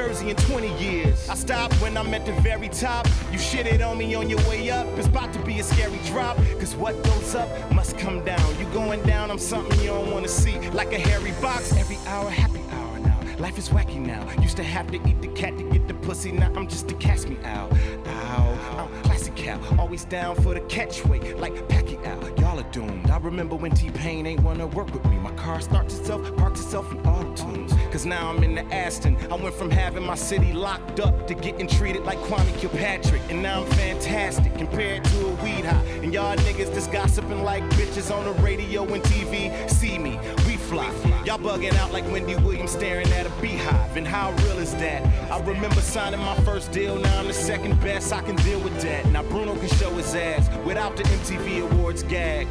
jersey 0.00 0.30
in 0.30 0.36
20 0.36 0.82
years. 0.82 1.28
I 1.28 1.34
stop 1.34 1.70
when 1.74 1.94
I'm 1.96 2.14
at 2.14 2.24
the 2.24 2.32
very 2.40 2.70
top. 2.70 3.06
You 3.30 3.38
shit 3.38 3.66
it 3.66 3.82
on 3.82 3.98
me 3.98 4.14
on 4.14 4.30
your 4.30 4.38
way 4.48 4.70
up. 4.70 4.86
It's 4.96 5.06
about 5.06 5.30
to 5.34 5.38
be 5.40 5.60
a 5.60 5.62
scary 5.62 6.00
drop. 6.06 6.36
Cause 6.58 6.74
what 6.74 6.94
goes 7.04 7.34
up 7.34 7.48
must 7.72 7.98
come 7.98 8.24
down. 8.24 8.58
You 8.58 8.64
going 8.72 9.02
down, 9.02 9.30
I'm 9.30 9.38
something 9.38 9.78
you 9.80 9.88
don't 9.88 10.10
wanna 10.10 10.28
see. 10.28 10.58
Like 10.70 10.94
a 10.94 10.98
hairy 10.98 11.32
box, 11.42 11.76
every 11.76 11.98
hour, 12.06 12.30
happy 12.30 12.62
hour 12.70 12.98
now. 13.00 13.18
Life 13.38 13.58
is 13.58 13.68
wacky 13.68 14.00
now. 14.00 14.22
Used 14.40 14.56
to 14.56 14.62
have 14.62 14.90
to 14.90 14.96
eat 15.06 15.20
the 15.20 15.28
cat 15.28 15.58
to 15.58 15.64
get 15.64 15.86
the 15.86 15.94
pussy. 15.94 16.32
Now 16.32 16.50
I'm 16.56 16.66
just 16.66 16.90
a 16.90 16.94
cast 16.94 17.28
me 17.28 17.36
out. 17.44 17.70
Ow, 18.06 18.58
I'm 18.78 19.02
classic 19.02 19.36
cow. 19.36 19.60
Always 19.78 20.04
down 20.06 20.34
for 20.36 20.54
the 20.54 20.62
catchweight, 20.62 21.38
like 21.38 21.54
Pacquiao. 21.68 22.40
Y'all 22.40 22.58
are 22.58 22.70
doomed. 22.72 23.10
I 23.10 23.18
remember 23.18 23.56
when 23.56 23.72
T-Pain 23.72 24.26
ain't 24.26 24.40
wanna 24.40 24.66
work 24.66 24.94
with 24.94 25.04
me. 25.04 25.18
My 25.18 25.32
car 25.32 25.60
starts 25.60 25.98
itself, 25.98 26.34
parks 26.36 26.60
itself 26.60 26.90
in 26.90 27.00
auto 27.00 27.34
tunes. 27.34 27.72
Cause 27.90 28.06
now 28.06 28.30
I'm 28.30 28.44
in 28.44 28.54
the 28.54 28.64
Aston. 28.72 29.16
I 29.32 29.34
went 29.34 29.54
from 29.54 29.68
having 29.68 30.04
my 30.04 30.14
city 30.14 30.52
locked 30.52 31.00
up 31.00 31.26
to 31.26 31.34
getting 31.34 31.66
treated 31.66 32.04
like 32.04 32.18
Kwame 32.18 32.56
Kilpatrick. 32.58 33.20
And 33.28 33.42
now 33.42 33.64
I'm 33.64 33.70
fantastic 33.72 34.54
compared 34.56 35.02
to 35.04 35.26
a 35.26 35.30
weed 35.42 35.64
high. 35.64 35.84
And 36.02 36.14
y'all 36.14 36.36
niggas 36.36 36.72
just 36.72 36.92
gossiping 36.92 37.42
like 37.42 37.64
bitches 37.70 38.14
on 38.14 38.24
the 38.24 38.42
radio 38.42 38.84
and 38.84 39.02
TV. 39.02 39.68
See 39.68 39.98
me, 39.98 40.20
we 40.46 40.56
fly. 40.56 40.88
Y'all 41.24 41.38
bugging 41.38 41.74
out 41.74 41.92
like 41.92 42.04
Wendy 42.12 42.36
Williams 42.36 42.70
staring 42.70 43.10
at 43.12 43.26
a 43.26 43.30
beehive. 43.42 43.96
And 43.96 44.06
how 44.06 44.30
real 44.44 44.58
is 44.58 44.72
that? 44.76 45.04
I 45.30 45.40
remember 45.40 45.80
signing 45.80 46.20
my 46.20 46.36
first 46.42 46.70
deal. 46.70 46.96
Now 46.96 47.18
I'm 47.18 47.26
the 47.26 47.32
second 47.32 47.80
best. 47.80 48.12
I 48.12 48.22
can 48.22 48.36
deal 48.36 48.60
with 48.60 48.80
that. 48.82 49.06
Now 49.06 49.24
Bruno 49.24 49.56
can 49.56 49.68
show 49.68 49.90
his 49.90 50.14
ass 50.14 50.48
without 50.64 50.96
the 50.96 51.02
MTV 51.02 51.68
Awards 51.72 52.04
gag. 52.04 52.46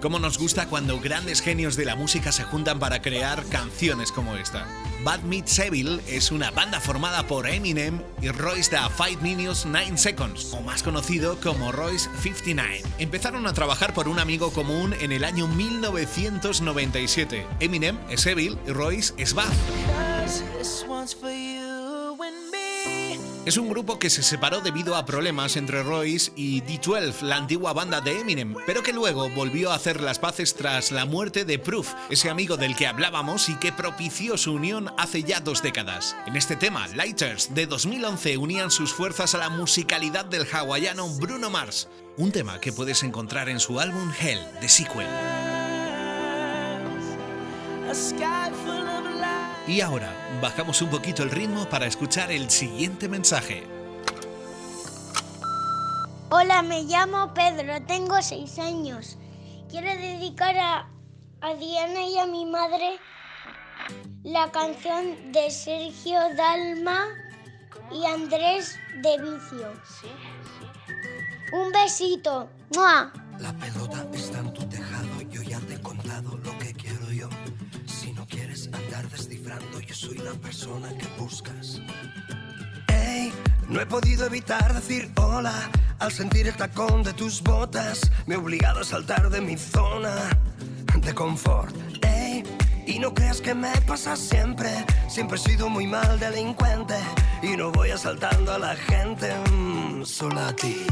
Cómo 0.00 0.18
nos 0.18 0.38
gusta 0.38 0.66
cuando 0.66 0.98
grandes 0.98 1.42
genios 1.42 1.76
de 1.76 1.84
la 1.84 1.94
música 1.94 2.32
se 2.32 2.44
juntan 2.44 2.78
para 2.78 3.02
crear 3.02 3.44
canciones 3.46 4.12
como 4.12 4.34
esta. 4.36 4.66
Bad 5.04 5.20
Meets 5.20 5.58
Evil 5.58 6.00
es 6.06 6.30
una 6.30 6.50
banda 6.50 6.80
formada 6.80 7.26
por 7.26 7.46
Eminem 7.46 8.00
y 8.22 8.30
Royce 8.30 8.70
da 8.70 8.88
5 8.88 9.20
Minutes 9.20 9.66
9 9.66 9.98
Seconds, 9.98 10.54
o 10.54 10.62
más 10.62 10.82
conocido 10.82 11.38
como 11.40 11.70
Royce 11.70 12.08
59. 12.22 12.82
Empezaron 12.98 13.46
a 13.46 13.52
trabajar 13.52 13.92
por 13.92 14.08
un 14.08 14.18
amigo 14.18 14.52
común 14.52 14.94
en 15.00 15.12
el 15.12 15.22
año 15.22 15.46
1997. 15.46 17.46
Eminem 17.60 17.98
es 18.08 18.24
Evil 18.24 18.58
y 18.66 18.70
Royce 18.70 19.12
es 19.18 19.34
Bad. 19.34 19.52
Es 23.50 23.56
un 23.56 23.68
grupo 23.68 23.98
que 23.98 24.10
se 24.10 24.22
separó 24.22 24.60
debido 24.60 24.94
a 24.94 25.04
problemas 25.04 25.56
entre 25.56 25.82
Royce 25.82 26.30
y 26.36 26.62
D12, 26.62 27.22
la 27.22 27.34
antigua 27.34 27.72
banda 27.72 28.00
de 28.00 28.20
Eminem, 28.20 28.54
pero 28.64 28.80
que 28.80 28.92
luego 28.92 29.28
volvió 29.30 29.72
a 29.72 29.74
hacer 29.74 30.00
las 30.00 30.20
paces 30.20 30.54
tras 30.54 30.92
la 30.92 31.04
muerte 31.04 31.44
de 31.44 31.58
Proof, 31.58 31.92
ese 32.10 32.30
amigo 32.30 32.56
del 32.56 32.76
que 32.76 32.86
hablábamos 32.86 33.48
y 33.48 33.56
que 33.56 33.72
propició 33.72 34.38
su 34.38 34.52
unión 34.52 34.92
hace 34.98 35.24
ya 35.24 35.40
dos 35.40 35.64
décadas. 35.64 36.14
En 36.26 36.36
este 36.36 36.54
tema, 36.54 36.86
Lighters 36.94 37.52
de 37.52 37.66
2011 37.66 38.36
unían 38.36 38.70
sus 38.70 38.92
fuerzas 38.92 39.34
a 39.34 39.38
la 39.38 39.50
musicalidad 39.50 40.26
del 40.26 40.46
hawaiano 40.46 41.08
Bruno 41.16 41.50
Mars, 41.50 41.88
un 42.18 42.30
tema 42.30 42.60
que 42.60 42.72
puedes 42.72 43.02
encontrar 43.02 43.48
en 43.48 43.58
su 43.58 43.80
álbum 43.80 44.12
Hell, 44.20 44.46
The 44.60 44.68
Sequel. 44.68 45.08
Y 49.66 49.80
ahora, 49.80 50.12
bajamos 50.40 50.80
un 50.82 50.90
poquito 50.90 51.22
el 51.22 51.30
ritmo 51.30 51.66
para 51.66 51.86
escuchar 51.86 52.32
el 52.32 52.50
siguiente 52.50 53.08
mensaje. 53.08 53.62
Hola, 56.30 56.62
me 56.62 56.84
llamo 56.84 57.34
Pedro, 57.34 57.80
tengo 57.86 58.20
seis 58.22 58.58
años. 58.58 59.18
Quiero 59.68 59.88
dedicar 59.88 60.56
a, 60.56 60.88
a 61.40 61.54
Diana 61.54 62.02
y 62.02 62.18
a 62.18 62.26
mi 62.26 62.46
madre 62.46 62.98
la 64.22 64.50
canción 64.50 65.32
de 65.32 65.50
Sergio 65.50 66.18
Dalma 66.36 67.06
y 67.90 68.04
Andrés 68.06 68.76
de 69.02 69.18
Vicio. 69.18 69.72
Un 71.52 71.72
besito. 71.72 72.48
¡Mua! 72.74 73.12
La 73.38 73.52
pelota 73.54 74.06
está 74.12 74.38
en 74.38 74.52
tu 74.52 74.68
la 80.32 80.40
persona 80.40 80.88
que 80.96 81.06
buscas. 81.18 81.80
Ey, 82.88 83.32
no 83.68 83.80
he 83.80 83.86
podido 83.86 84.26
evitar 84.26 84.74
decir 84.74 85.10
hola 85.16 85.54
al 85.98 86.12
sentir 86.12 86.46
el 86.46 86.54
tacón 86.54 87.02
de 87.02 87.12
tus 87.12 87.42
botas. 87.42 88.10
Me 88.26 88.34
he 88.34 88.38
obligado 88.38 88.80
a 88.80 88.84
saltar 88.84 89.30
de 89.30 89.40
mi 89.40 89.56
zona 89.56 90.14
de 90.96 91.14
confort. 91.14 91.74
Ey, 92.02 92.44
y 92.86 92.98
no 92.98 93.12
creas 93.12 93.40
que 93.40 93.54
me 93.54 93.72
pasa 93.88 94.14
siempre. 94.14 94.70
Siempre 95.08 95.36
he 95.38 95.40
sido 95.40 95.68
muy 95.68 95.86
mal 95.86 96.20
delincuente 96.20 96.96
y 97.42 97.56
no 97.56 97.72
voy 97.72 97.90
asaltando 97.90 98.52
a 98.52 98.58
la 98.58 98.76
gente, 98.76 99.32
mm, 99.50 100.04
solo 100.04 100.40
a 100.40 100.52
ti. 100.54 100.86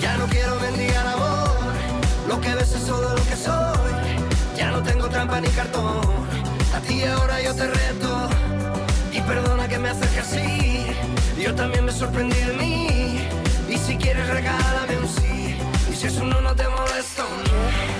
Ya 0.00 0.16
no 0.18 0.26
quiero 0.26 0.54
mendigar 0.60 1.06
amor, 1.06 1.58
lo 2.28 2.40
que 2.40 2.54
ves 2.54 2.72
es 2.72 2.86
todo 2.86 3.14
lo 3.16 3.22
que 3.24 3.36
soy. 3.36 3.90
Ya 4.56 4.70
no 4.70 4.82
tengo 4.82 5.08
trampa 5.08 5.40
ni 5.40 5.48
cartón, 5.48 6.00
a 6.72 6.80
ti 6.80 7.04
ahora 7.04 7.40
yo 7.42 7.54
te 7.54 7.66
reto. 7.66 8.28
Y 9.12 9.20
perdona 9.22 9.68
que 9.68 9.78
me 9.78 9.90
acerque 9.90 10.20
así, 10.20 10.86
yo 11.42 11.54
también 11.54 11.84
me 11.84 11.92
sorprendí 11.92 12.38
de 12.38 12.52
mí. 12.54 13.28
Y 13.68 13.78
si 13.78 13.96
quieres 13.96 14.26
regálame 14.28 14.96
un 14.98 15.08
sí, 15.08 15.56
y 15.90 15.94
si 15.94 16.06
es 16.06 16.16
un 16.16 16.30
no 16.30 16.40
no 16.40 16.54
te 16.54 16.68
molesto, 16.68 17.22
no. 17.22 17.99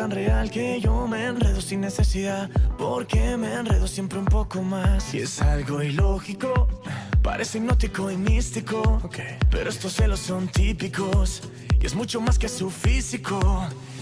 Tan 0.00 0.10
real 0.12 0.50
que 0.50 0.80
yo 0.80 1.06
me 1.06 1.26
enredo 1.26 1.60
sin 1.60 1.82
necesidad. 1.82 2.48
Porque 2.78 3.36
me 3.36 3.52
enredo 3.52 3.86
siempre 3.86 4.18
un 4.18 4.24
poco 4.24 4.62
más. 4.62 5.12
Y 5.12 5.18
es 5.18 5.42
algo 5.42 5.82
ilógico. 5.82 6.68
Parece 7.22 7.58
hipnótico 7.58 8.10
y 8.10 8.16
místico. 8.16 8.98
Pero 9.50 9.68
estos 9.68 9.92
celos 9.92 10.20
son 10.20 10.48
típicos. 10.48 11.42
Y 11.78 11.84
es 11.84 11.94
mucho 11.94 12.18
más 12.18 12.38
que 12.38 12.48
su 12.48 12.70
físico. 12.70 13.38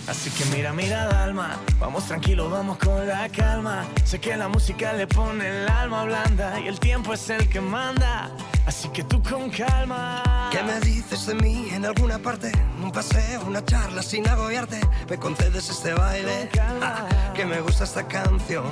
Así 0.07 0.31
que 0.31 0.45
mira, 0.57 0.73
mira, 0.73 1.07
Dalma. 1.07 1.59
Vamos 1.81 2.07
tranquilo, 2.07 2.49
vamos 2.49 2.79
con 2.79 3.05
la 3.05 3.29
calma. 3.31 3.85
Sé 4.05 4.21
que 4.21 4.37
la 4.37 4.47
música 4.47 4.93
le 4.93 5.09
pone 5.09 5.49
el 5.49 5.69
alma 5.69 6.05
blanda. 6.05 6.61
Y 6.61 6.69
el 6.69 6.79
tiempo 6.79 7.13
es 7.13 7.29
el 7.29 7.49
que 7.49 7.61
manda. 7.61 8.31
Así 8.67 8.89
que 8.91 9.03
tú 9.03 9.21
con 9.21 9.51
calma. 9.51 10.38
¿Qué 10.51 10.63
me 10.63 10.81
dices 10.81 11.27
de 11.27 11.35
mí 11.35 11.69
en 11.73 11.85
alguna 11.85 12.19
parte? 12.19 12.51
Un 12.83 12.91
paseo, 12.91 13.43
una 13.47 13.63
charla 13.63 14.03
sin 14.03 14.27
agobiarte. 14.27 14.81
Me 15.09 15.19
concedes 15.19 15.69
este 15.69 15.93
baile. 15.93 16.49
Ah, 16.81 17.07
que 17.35 17.45
me 17.45 17.61
gusta 17.61 17.85
esta 17.85 18.07
canción. 18.09 18.65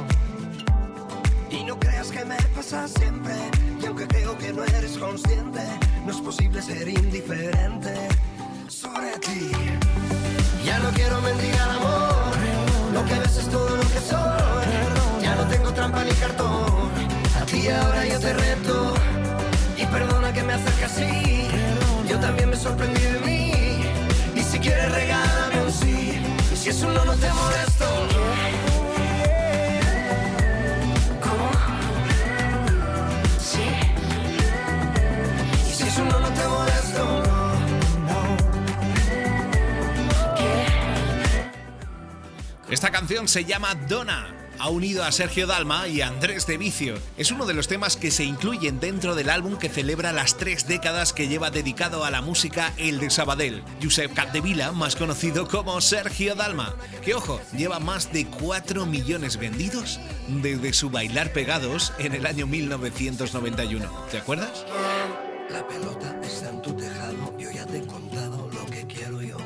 Y 1.51 1.65
no 1.65 1.79
creas 1.79 2.11
que 2.11 2.25
me 2.25 2.37
pasa 2.55 2.89
siempre. 2.89 3.35
Y 3.81 3.85
aunque 3.85 4.07
creo 4.07 4.39
que 4.39 4.55
no 4.55 4.65
eres 4.65 4.97
consciente, 4.97 5.61
no 6.07 6.13
es 6.13 6.21
posible 6.23 6.63
ser 6.63 6.89
indiferente 6.89 7.95
sobre 8.69 9.19
ti. 9.19 9.51
Ya 10.65 10.79
no 10.79 10.89
quiero 10.91 11.21
mendigar 11.21 11.71
amor. 11.71 12.37
Lo 12.95 13.05
que 13.05 13.19
ves 13.19 13.37
es 13.37 13.49
todo 13.51 13.77
lo 13.77 13.83
que 13.83 14.01
soy. 14.01 15.23
Ya 15.23 15.35
no 15.35 15.47
tengo 15.49 15.73
trampa 15.75 16.03
ni 16.05 16.13
cartón. 16.13 16.91
A 17.39 17.45
ti 17.45 17.69
ahora 17.69 18.07
yo 18.07 18.19
te 18.19 18.33
reto. 18.33 18.95
Y 19.77 19.85
perdona 19.87 20.33
que 20.33 20.43
me 20.43 20.55
acerque 20.55 20.85
así. 20.87 21.56
También 22.21 22.51
me 22.51 22.57
sorprendí 22.57 23.01
de 23.01 23.21
mí. 23.21 23.53
Y 24.35 24.43
si 24.43 24.59
quieres 24.59 24.91
regálame 24.91 25.63
un 25.63 25.73
sí. 25.73 26.21
Si 26.55 26.71
es 26.71 26.83
un 26.83 26.95
no, 26.95 27.05
no 27.05 27.13
te 27.15 27.31
molesto. 27.31 27.67
Esta 42.69 42.91
canción 42.91 43.27
se 43.27 43.45
llama 43.45 43.75
Donna. 43.89 44.36
Ha 44.59 44.71
unido 44.71 45.05
a 45.05 45.13
Sergio 45.13 45.47
Dalma 45.47 45.87
y 45.87 46.01
a 46.01 46.09
Andrés 46.09 46.47
de 46.47 46.57
Vicio. 46.57 46.95
Es 47.17 47.31
uno 47.31 47.45
de 47.45 47.55
los 47.55 47.69
temas 47.69 47.97
que 47.97 48.11
se 48.11 48.25
incluyen 48.25 48.81
dentro 48.81 49.15
del 49.15 49.29
álbum 49.29 49.57
que 49.57 49.69
celebra 49.69 50.13
las 50.13 50.37
tres 50.37 50.67
décadas 50.67 51.13
que 51.13 51.29
lleva 51.29 51.51
dedicado 51.51 52.05
a 52.05 52.11
la 52.11 52.23
música 52.23 52.73
El 52.77 52.99
de 52.99 53.11
Sabadell. 53.11 53.63
Josep 53.83 54.15
Capdevila, 54.15 54.73
más 54.73 54.97
conocido 54.97 55.47
como 55.47 55.81
Sergio 55.81 56.35
Dalma, 56.35 56.75
que 57.03 57.15
ojo, 57.15 57.41
lleva 57.57 57.81
más 57.81 58.13
de 58.13 58.27
4 58.27 58.87
millones 58.87 59.37
vendidos 59.37 60.01
desde 60.29 60.73
su 60.73 60.89
bailar 60.91 61.33
pegados 61.33 61.93
en 61.99 62.15
el 62.15 62.25
año 62.25 62.47
1991. 62.47 63.91
¿Te 64.11 64.19
acuerdas? 64.19 64.65
La 65.51 65.67
pelota 65.67 66.19
está 66.23 66.49
en 66.51 66.63
tu 66.63 66.75
tejado, 66.75 67.39
yo 67.39 67.51
ya 67.51 67.67
te 67.67 67.79
he 67.79 67.87
contado 67.87 68.51
lo 68.53 68.67
que 68.67 68.87
quiero 68.87 69.21
yo. 69.23 69.37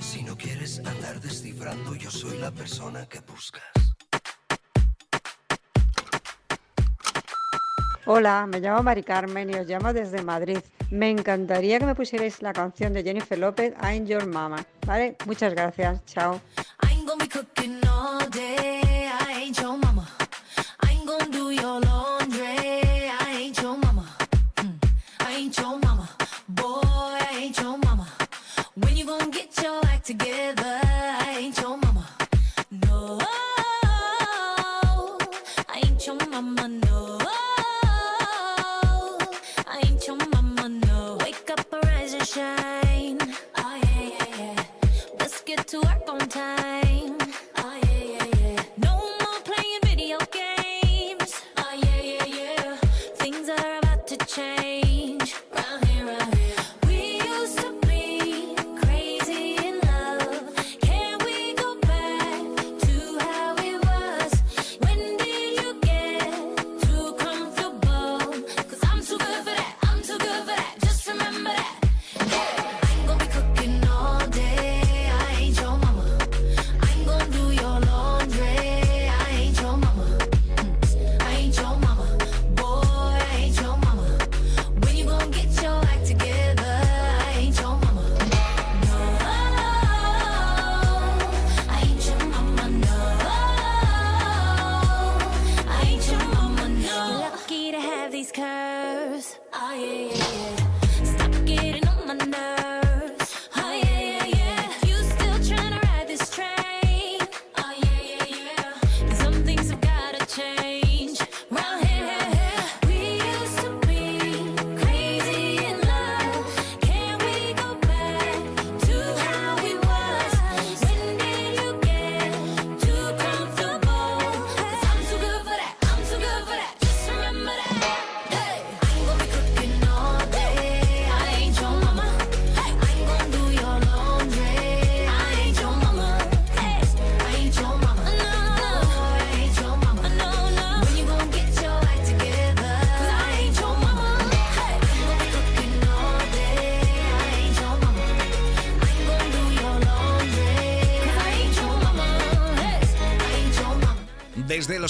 Si 0.00 0.22
no 0.22 0.36
quieres 0.36 0.80
andar 0.84 1.20
descifrando, 1.20 1.94
yo 1.94 2.10
soy 2.10 2.38
la 2.38 2.50
persona 2.50 3.06
que 3.06 3.20
buscas. 3.20 3.79
Hola, 8.12 8.44
me 8.44 8.58
llamo 8.58 8.82
Mari 8.82 9.04
Carmen 9.04 9.50
y 9.50 9.54
os 9.54 9.68
llamo 9.68 9.92
desde 9.92 10.20
Madrid. 10.20 10.58
Me 10.90 11.10
encantaría 11.10 11.78
que 11.78 11.86
me 11.86 11.94
pusierais 11.94 12.42
la 12.42 12.52
canción 12.52 12.92
de 12.92 13.04
Jennifer 13.04 13.38
López, 13.38 13.72
I'm 13.80 14.04
Your 14.04 14.26
Mama. 14.26 14.66
¿Vale? 14.84 15.16
Muchas 15.26 15.54
gracias. 15.54 16.04
Chao. 16.06 16.40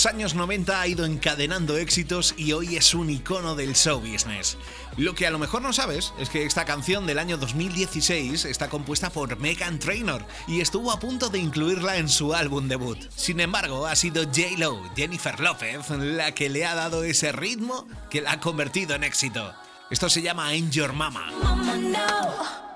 Los 0.01 0.07
años 0.07 0.34
90 0.34 0.80
ha 0.80 0.86
ido 0.86 1.05
encadenando 1.05 1.76
éxitos 1.76 2.32
y 2.38 2.53
hoy 2.53 2.76
es 2.76 2.94
un 2.94 3.11
icono 3.11 3.55
del 3.55 3.74
show 3.74 4.01
business. 4.01 4.57
Lo 4.96 5.14
que 5.14 5.26
a 5.26 5.30
lo 5.30 5.38
mejor 5.38 5.61
no 5.61 5.74
sabes 5.74 6.14
es 6.18 6.30
que 6.30 6.46
esta 6.46 6.64
canción 6.64 7.07
del 7.07 7.18
año 7.18 7.36
2016 7.36 8.46
está 8.46 8.70
compuesta 8.70 9.11
por 9.11 9.38
Megan 9.38 9.78
Trainor 9.78 10.24
y 10.48 10.62
estuvo 10.62 10.90
a 10.90 10.98
punto 10.98 11.28
de 11.28 11.40
incluirla 11.40 11.98
en 11.98 12.09
su 12.09 12.32
álbum 12.32 12.66
debut. 12.66 12.96
Sin 13.14 13.40
embargo, 13.40 13.86
ha 13.86 13.94
sido 13.94 14.24
J-Lo, 14.24 14.80
Jennifer 14.96 15.38
Lopez, 15.38 15.90
la 15.90 16.32
que 16.32 16.48
le 16.48 16.64
ha 16.64 16.74
dado 16.74 17.05
ese 17.05 17.30
ritmo 17.32 17.86
que 18.09 18.22
la 18.22 18.32
ha 18.32 18.40
convertido 18.40 18.94
en 18.94 19.05
éxito. 19.05 19.53
Esto 19.90 20.09
se 20.09 20.22
llama 20.22 20.46
Ain't 20.46 20.72
Your 20.72 20.94
Mama. 20.94 22.69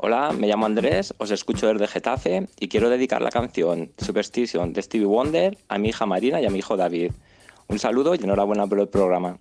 Hola, 0.00 0.30
me 0.30 0.46
llamo 0.46 0.64
Andrés, 0.64 1.12
os 1.18 1.32
escucho 1.32 1.66
desde 1.66 1.88
Getafe 1.88 2.46
y 2.60 2.68
quiero 2.68 2.88
dedicar 2.88 3.20
la 3.20 3.30
canción 3.30 3.90
Superstition 3.98 4.72
de 4.72 4.80
Stevie 4.80 5.08
Wonder 5.08 5.58
a 5.68 5.76
mi 5.76 5.88
hija 5.88 6.06
Marina 6.06 6.40
y 6.40 6.46
a 6.46 6.50
mi 6.50 6.60
hijo 6.60 6.76
David. 6.76 7.10
Un 7.66 7.80
saludo 7.80 8.14
y 8.14 8.18
enhorabuena 8.22 8.64
por 8.68 8.78
el 8.78 8.86
programa. 8.86 9.38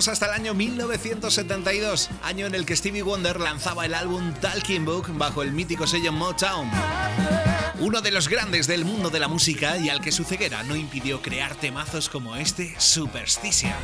Viajamos 0.00 0.22
hasta 0.22 0.34
el 0.34 0.40
año 0.40 0.54
1972, 0.54 2.08
año 2.22 2.46
en 2.46 2.54
el 2.54 2.64
que 2.64 2.74
Stevie 2.74 3.02
Wonder 3.02 3.38
lanzaba 3.38 3.84
el 3.84 3.92
álbum 3.92 4.32
Talking 4.32 4.86
Book 4.86 5.08
bajo 5.18 5.42
el 5.42 5.52
mítico 5.52 5.86
sello 5.86 6.10
Motown. 6.10 6.70
Uno 7.80 8.00
de 8.00 8.10
los 8.10 8.26
grandes 8.26 8.66
del 8.66 8.86
mundo 8.86 9.10
de 9.10 9.20
la 9.20 9.28
música 9.28 9.76
y 9.76 9.90
al 9.90 10.00
que 10.00 10.10
su 10.10 10.24
ceguera 10.24 10.62
no 10.62 10.74
impidió 10.74 11.20
crear 11.20 11.54
temazos 11.54 12.08
como 12.08 12.34
este 12.36 12.74
Superstition. 12.78 13.74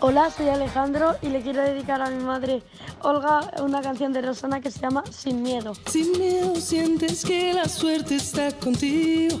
Hola, 0.00 0.30
soy 0.30 0.48
Alejandro 0.48 1.18
y 1.20 1.28
le 1.28 1.42
quiero 1.42 1.62
dedicar 1.62 2.00
a 2.00 2.08
mi 2.08 2.24
madre 2.24 2.62
Olga 3.04 3.50
una 3.60 3.82
canción 3.82 4.12
de 4.12 4.22
Rosana 4.22 4.60
que 4.60 4.70
se 4.70 4.80
llama 4.80 5.02
Sin 5.10 5.42
Miedo. 5.42 5.74
Sin 5.86 6.12
miedo 6.12 6.54
sientes 6.56 7.24
que 7.24 7.52
la 7.52 7.68
suerte 7.68 8.16
está 8.16 8.50
contigo, 8.52 9.40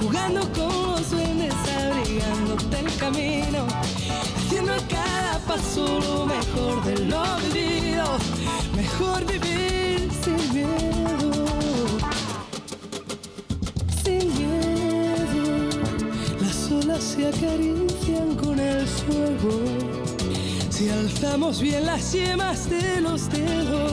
jugando 0.00 0.40
con 0.52 0.92
los 0.92 1.10
duendes, 1.10 1.54
abrigándote 1.54 2.80
el 2.80 2.96
camino, 2.96 3.66
haciendo 4.36 4.72
a 4.72 4.78
cada 4.88 5.38
paso 5.46 6.00
lo 6.00 6.26
mejor 6.26 6.84
de 6.84 6.98
lo 7.06 7.24
vivido, 7.52 8.04
mejor 8.76 9.24
vivir 9.26 10.10
sin 10.22 10.54
miedo, 10.54 11.32
sin 14.04 14.28
miedo. 14.38 15.44
Las 16.40 16.70
olas 16.70 17.02
se 17.02 17.28
acarician 17.28 18.36
con 18.36 18.58
el 18.58 18.86
fuego. 18.86 19.60
Si 20.70 20.88
alzamos 20.90 21.60
bien 21.60 21.86
las 21.86 22.12
yemas 22.12 22.70
de 22.70 23.00
los 23.00 23.28
dedos, 23.30 23.92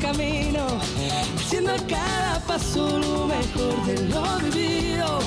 camino, 0.00 0.66
haciendo 1.36 1.72
cada 1.86 2.40
paso 2.46 2.98
lo 2.98 3.26
mejor 3.26 3.86
de 3.86 4.08
lo 4.08 4.38
vivido, 4.50 5.18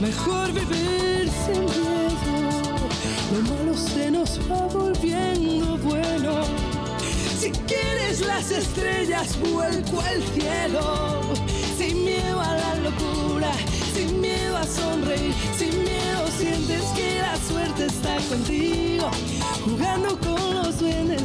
mejor 0.00 0.52
vivir 0.52 1.28
sin 1.44 1.64
miedo. 1.64 2.88
Lo 3.32 3.54
malo 3.54 3.76
se 3.76 4.10
nos 4.10 4.38
va 4.50 4.66
volviendo 4.66 5.76
bueno. 5.78 6.42
Si 7.38 7.50
quieres 7.50 8.20
las 8.20 8.50
estrellas, 8.50 9.38
vuelco 9.40 10.00
al 10.00 10.22
cielo. 10.34 11.22
Sin 11.76 12.04
miedo 12.04 12.40
a 12.40 12.54
la 12.54 12.74
locura, 12.76 13.50
sin 13.94 14.20
miedo 14.20 14.56
a 14.56 14.64
sonreír, 14.64 15.34
sin 15.58 15.70
miedo 15.82 16.26
sientes 16.38 16.82
que 16.94 17.18
la 17.20 17.36
suerte 17.36 17.86
está 17.86 18.16
contigo. 18.28 19.10
Jugando 19.64 20.18
con 20.18 20.54
los 20.54 20.78
duendes, 20.78 21.22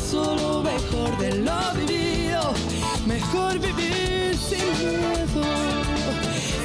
paso 0.00 0.36
lo 0.36 0.62
mejor 0.62 1.16
de 1.18 1.34
lo 1.38 1.74
vivido. 1.74 2.52
Mejor 3.06 3.58
vivir 3.58 4.36
sin 4.36 4.66
miedo. 4.78 5.42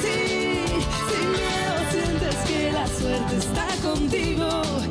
Sí, 0.02 0.64
sin 1.10 1.32
miedo 1.32 1.76
sientes 1.92 2.36
que 2.48 2.72
la 2.72 2.88
suerte 2.88 3.38
está 3.38 3.68
contigo. 3.84 4.85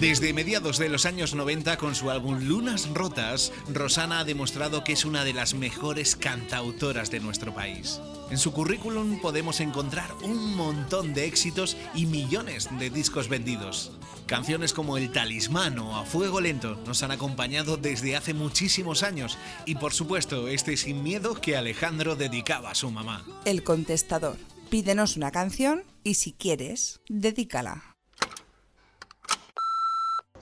Desde 0.00 0.32
mediados 0.32 0.78
de 0.78 0.88
los 0.88 1.04
años 1.04 1.34
90, 1.34 1.76
con 1.76 1.94
su 1.94 2.10
álbum 2.10 2.38
Lunas 2.48 2.88
Rotas, 2.94 3.52
Rosana 3.70 4.20
ha 4.20 4.24
demostrado 4.24 4.82
que 4.82 4.94
es 4.94 5.04
una 5.04 5.24
de 5.24 5.34
las 5.34 5.52
mejores 5.52 6.16
cantautoras 6.16 7.10
de 7.10 7.20
nuestro 7.20 7.54
país. 7.54 8.00
En 8.30 8.38
su 8.38 8.50
currículum 8.50 9.20
podemos 9.20 9.60
encontrar 9.60 10.10
un 10.22 10.56
montón 10.56 11.12
de 11.12 11.26
éxitos 11.26 11.76
y 11.94 12.06
millones 12.06 12.70
de 12.78 12.88
discos 12.88 13.28
vendidos. 13.28 13.92
Canciones 14.24 14.72
como 14.72 14.96
El 14.96 15.12
Talismán 15.12 15.78
o 15.78 15.94
A 15.94 16.06
Fuego 16.06 16.40
Lento 16.40 16.76
nos 16.86 17.02
han 17.02 17.10
acompañado 17.10 17.76
desde 17.76 18.16
hace 18.16 18.32
muchísimos 18.32 19.02
años 19.02 19.36
y 19.66 19.74
por 19.74 19.92
supuesto 19.92 20.48
este 20.48 20.78
Sin 20.78 21.02
Miedo 21.02 21.34
que 21.34 21.58
Alejandro 21.58 22.16
dedicaba 22.16 22.70
a 22.70 22.74
su 22.74 22.90
mamá. 22.90 23.26
El 23.44 23.62
contestador. 23.64 24.38
Pídenos 24.70 25.18
una 25.18 25.30
canción 25.30 25.84
y 26.04 26.14
si 26.14 26.32
quieres, 26.32 27.00
dedícala. 27.10 27.89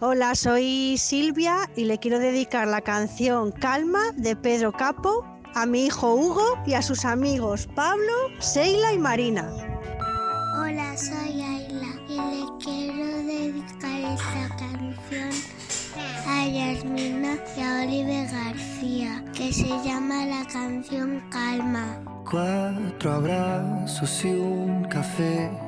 Hola, 0.01 0.37
soy 0.37 0.97
Silvia 0.97 1.69
y 1.75 1.85
le 1.85 1.99
quiero 1.99 2.21
dedicar 2.21 2.69
la 2.69 2.81
canción 2.81 3.51
Calma 3.51 4.13
de 4.15 4.37
Pedro 4.37 4.71
Capo 4.71 5.25
a 5.57 5.67
mi 5.67 5.87
hijo 5.87 6.15
Hugo 6.15 6.45
y 6.65 6.75
a 6.75 6.83
sus 6.83 7.05
amigos 7.05 7.69
Pablo, 7.75 8.13
Seila 8.39 8.93
y 8.93 8.99
Marina. 8.99 9.51
Hola, 10.57 10.97
soy 10.97 11.43
Ayla 11.43 11.89
y 12.09 12.15
le 12.15 12.47
quiero 12.63 13.07
dedicar 13.25 14.01
esta 14.13 14.57
canción 14.57 15.31
a 16.29 16.47
Yasmina 16.47 17.37
y 17.57 17.61
a 17.61 17.83
Oliver 17.83 18.31
García, 18.31 19.25
que 19.35 19.53
se 19.53 19.67
llama 19.85 20.27
la 20.27 20.47
canción 20.47 21.21
Calma. 21.29 22.05
Cuatro 22.31 23.15
abrazos 23.15 24.25
y 24.25 24.29
un 24.29 24.85
café. 24.85 25.68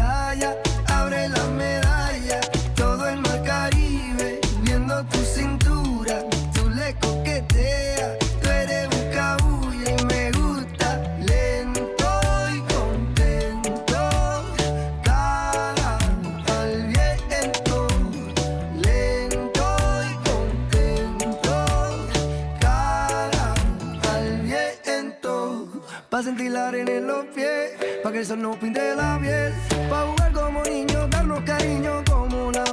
en 26.75 27.07
los 27.07 27.25
pies, 27.35 27.71
pa' 28.01 28.11
que 28.11 28.19
el 28.19 28.25
sol 28.25 28.41
no 28.41 28.57
pinte 28.57 28.95
la 28.95 29.19
piel. 29.21 29.53
Pa' 29.89 30.05
jugar 30.07 30.31
como 30.31 30.63
niños, 30.63 31.09
darnos 31.09 31.41
cariño 31.41 32.03
como 32.09 32.51
la 32.51 32.63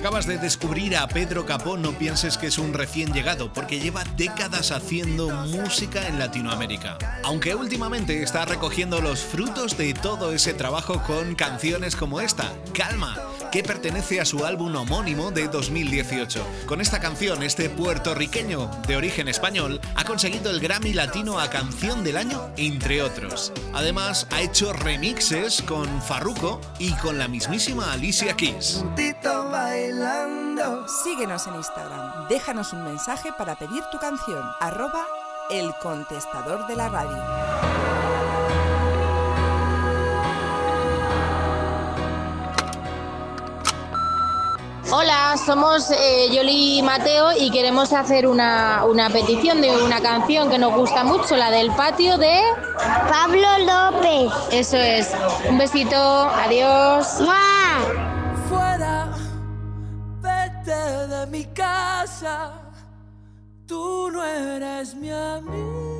acabas 0.00 0.26
de 0.26 0.38
descubrir 0.38 0.96
a 0.96 1.06
Pedro 1.06 1.44
Capó, 1.44 1.76
no 1.76 1.92
pienses 1.92 2.38
que 2.38 2.46
es 2.46 2.56
un 2.56 2.72
recién 2.72 3.12
llegado, 3.12 3.52
porque 3.52 3.80
lleva 3.80 4.02
décadas 4.16 4.72
haciendo 4.72 5.28
música 5.28 6.08
en 6.08 6.18
Latinoamérica. 6.18 6.96
Aunque 7.22 7.54
últimamente 7.54 8.22
está 8.22 8.46
recogiendo 8.46 9.02
los 9.02 9.20
frutos 9.20 9.76
de 9.76 9.92
todo 9.92 10.32
ese 10.32 10.54
trabajo 10.54 11.02
con 11.06 11.34
canciones 11.34 11.96
como 11.96 12.22
esta, 12.22 12.50
Calma, 12.72 13.14
que 13.50 13.62
pertenece 13.62 14.20
a 14.20 14.24
su 14.24 14.44
álbum 14.44 14.74
homónimo 14.76 15.30
de 15.30 15.48
2018. 15.48 16.46
Con 16.66 16.80
esta 16.80 17.00
canción, 17.00 17.42
este 17.42 17.68
puertorriqueño 17.68 18.70
de 18.86 18.96
origen 18.96 19.28
español 19.28 19.80
ha 19.96 20.04
conseguido 20.04 20.50
el 20.50 20.60
Grammy 20.60 20.92
Latino 20.92 21.40
a 21.40 21.50
Canción 21.50 22.04
del 22.04 22.16
Año, 22.16 22.50
entre 22.56 23.02
otros. 23.02 23.52
Además, 23.72 24.26
ha 24.30 24.40
hecho 24.40 24.72
remixes 24.72 25.62
con 25.62 26.02
Farruko 26.02 26.60
y 26.78 26.92
con 26.94 27.18
la 27.18 27.28
mismísima 27.28 27.92
Alicia 27.92 28.36
Keys. 28.36 28.84
Tito 28.96 29.48
bailando. 29.50 30.86
Síguenos 31.04 31.46
en 31.46 31.56
Instagram. 31.56 32.28
Déjanos 32.28 32.72
un 32.72 32.84
mensaje 32.84 33.30
para 33.36 33.56
pedir 33.56 33.82
tu 33.90 33.98
canción. 33.98 34.42
Arroba 34.60 35.06
el 35.50 35.74
contestador 35.82 36.66
de 36.68 36.76
la 36.76 36.88
radio. 36.88 37.49
Hola, 45.30 45.36
somos 45.36 45.90
eh, 45.92 46.28
Yoli 46.32 46.78
y 46.78 46.82
Mateo 46.82 47.28
y 47.38 47.52
queremos 47.52 47.92
hacer 47.92 48.26
una, 48.26 48.84
una 48.84 49.08
petición 49.10 49.60
de 49.60 49.70
una 49.84 50.00
canción 50.00 50.50
que 50.50 50.58
nos 50.58 50.74
gusta 50.74 51.04
mucho, 51.04 51.36
la 51.36 51.52
del 51.52 51.70
patio 51.70 52.18
de 52.18 52.40
Pablo 53.08 53.46
López. 53.60 54.32
Eso 54.50 54.76
es. 54.76 55.14
Un 55.48 55.56
besito, 55.56 55.96
adiós. 55.96 57.22
Fuera, 58.48 59.12
vete 60.20 61.06
de 61.06 61.26
mi 61.28 61.44
casa. 61.44 62.54
Tú 63.68 64.10
no 64.10 64.24
eres 64.24 64.96
mi 64.96 65.10
amiga. 65.12 65.99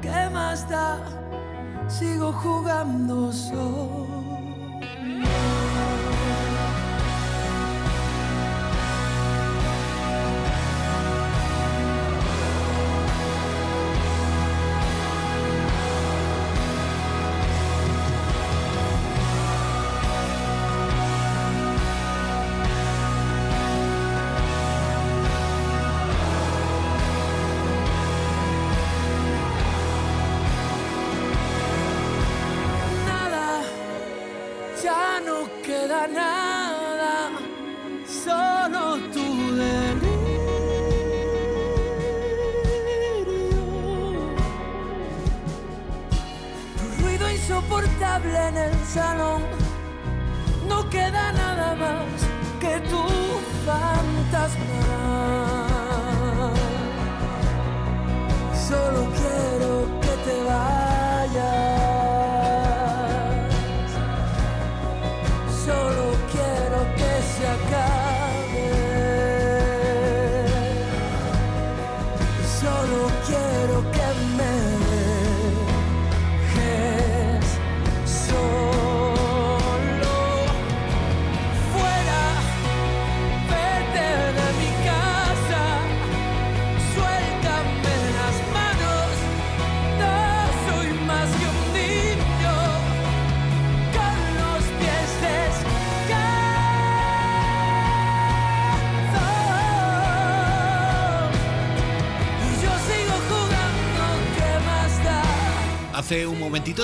¿Qué 0.00 0.30
más 0.32 0.68
da? 0.68 0.98
Sigo 1.88 2.32
jugando 2.32 3.32
solo. 3.32 4.15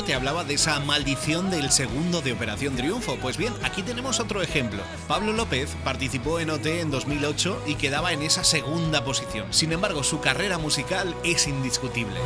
Te 0.01 0.15
hablaba 0.15 0.43
de 0.43 0.55
esa 0.55 0.81
maldición 0.81 1.51
del 1.51 1.71
segundo 1.71 2.23
de 2.23 2.33
Operación 2.33 2.75
Triunfo. 2.75 3.19
Pues 3.19 3.37
bien, 3.37 3.53
aquí 3.63 3.83
tenemos 3.83 4.21
otro 4.21 4.41
ejemplo. 4.43 4.83
Pablo 5.07 5.33
López 5.33 5.77
participó 5.85 6.41
en 6.41 6.51
OT 6.51 6.67
en 6.81 6.91
2008 6.91 7.65
y 7.67 7.75
quedaba 7.75 8.13
en 8.13 8.23
esa 8.23 8.43
segunda 8.43 9.05
posición. 9.05 9.53
Sin 9.53 9.71
embargo, 9.71 10.03
su 10.03 10.21
carrera 10.21 10.57
musical 10.57 11.15
es 11.23 11.47
indiscutible. 11.47 12.17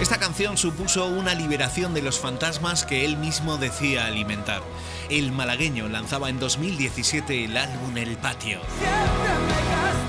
Esta 0.00 0.18
canción 0.18 0.58
supuso 0.58 1.06
una 1.06 1.34
liberación 1.34 1.94
de 1.94 2.02
los 2.02 2.18
fantasmas 2.18 2.84
que 2.84 3.06
él 3.06 3.16
mismo 3.16 3.56
decía 3.56 4.04
alimentar. 4.04 4.60
El 5.08 5.32
malagueño 5.32 5.88
lanzaba 5.88 6.28
en 6.28 6.40
2017 6.40 7.44
el 7.44 7.56
álbum 7.56 7.96
El 7.96 8.18
Patio. 8.18 8.60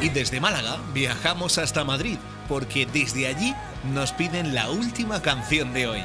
Y 0.02 0.10
desde 0.10 0.42
Málaga 0.42 0.80
viajamos 0.94 1.60
hasta 1.60 1.86
Madrid, 1.86 2.18
porque 2.48 2.86
desde 2.86 3.28
allí 3.28 3.54
nos 3.94 4.12
piden 4.14 4.54
la 4.54 4.70
última 4.70 5.22
canción 5.22 5.74
de 5.74 5.88
hoy. 5.88 6.04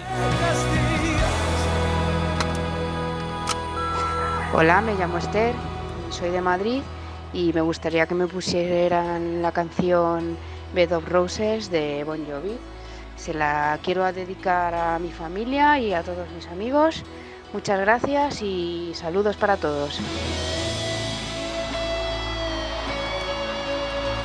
Hola, 4.54 4.80
me 4.82 4.94
llamo 4.94 5.18
Esther, 5.18 5.54
soy 6.10 6.30
de 6.30 6.40
Madrid 6.40 6.82
y 7.32 7.52
me 7.52 7.62
gustaría 7.62 8.06
que 8.06 8.14
me 8.14 8.26
pusieran 8.26 9.40
la 9.40 9.52
canción 9.52 10.36
Bed 10.74 10.94
of 10.94 11.08
Roses 11.08 11.70
de 11.70 12.04
Bon 12.04 12.24
Jovi. 12.26 12.58
Se 13.16 13.32
la 13.32 13.78
quiero 13.82 14.10
dedicar 14.12 14.74
a 14.74 14.98
mi 14.98 15.10
familia 15.10 15.78
y 15.78 15.94
a 15.94 16.02
todos 16.02 16.28
mis 16.34 16.46
amigos. 16.48 17.02
Muchas 17.52 17.80
gracias 17.80 18.42
y 18.42 18.92
saludos 18.94 19.36
para 19.36 19.56
todos. 19.56 20.00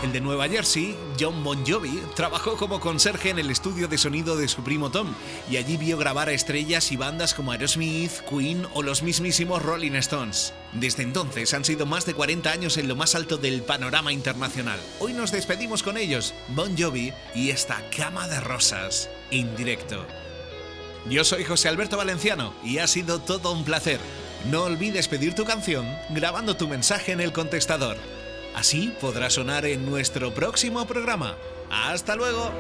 El 0.08 0.14
de 0.14 0.22
Nueva 0.22 0.48
Jersey, 0.48 0.96
John 1.20 1.44
Bon 1.44 1.66
Jovi, 1.66 2.02
trabajó 2.16 2.56
como 2.56 2.80
conserje 2.80 3.30
en 3.30 3.40
el 3.40 3.52
estudio 3.52 3.90
de 3.90 3.98
sonido 3.98 4.38
de 4.38 4.48
su 4.48 4.64
primo 4.64 4.90
Tom 4.90 5.14
y 5.52 5.58
allí 5.58 5.76
vio 5.76 5.98
grabar 5.98 6.30
a 6.30 6.32
estrellas 6.32 6.94
y 6.94 6.96
bandas 6.96 7.34
como 7.34 7.52
Aerosmith, 7.52 8.22
Queen 8.22 8.66
o 8.74 8.84
los 8.84 9.04
mismísimos 9.04 9.62
Rolling 9.62 9.96
Stones. 9.96 10.54
Desde 10.72 11.04
entonces 11.04 11.54
han 11.54 11.66
sido 11.66 11.86
más 11.86 12.06
de 12.06 12.14
40 12.14 12.50
años 12.50 12.78
en 12.78 12.88
lo 12.88 12.96
más 12.96 13.16
alto 13.16 13.36
del 13.36 13.64
panorama 13.64 14.14
internacional. 14.14 14.80
Hoy 15.00 15.12
nos 15.12 15.34
despedimos 15.34 15.84
con 15.84 15.98
ellos, 15.98 16.34
Bon 16.56 16.78
Jovi 16.78 17.12
y 17.36 17.50
esta 17.50 17.84
cama 17.90 18.30
de 18.30 18.40
rosas, 18.40 19.10
en 19.30 19.58
directo. 19.58 20.06
Yo 21.10 21.26
soy 21.26 21.44
José 21.44 21.68
Alberto 21.68 21.98
Valenciano 21.98 22.54
y 22.64 22.78
ha 22.78 22.88
sido 22.88 23.20
todo 23.20 23.52
un 23.52 23.66
placer. 23.66 24.00
No 24.50 24.64
olvides 24.64 25.10
pedir 25.10 25.36
tu 25.36 25.44
canción 25.44 25.86
grabando 26.12 26.56
tu 26.56 26.70
mensaje 26.70 27.12
en 27.12 27.20
el 27.20 27.34
contestador. 27.34 27.98
Así 28.58 28.92
podrá 29.00 29.30
sonar 29.30 29.68
en 29.68 29.86
nuestro 29.86 30.34
próximo 30.34 30.84
programa. 30.88 31.38
¡Hasta 31.70 32.16
luego! 32.16 32.52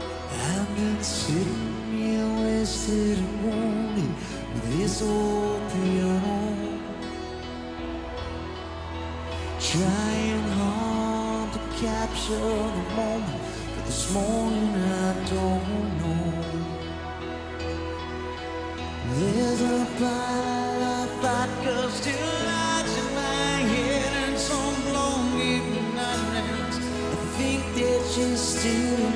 Still 28.67 29.11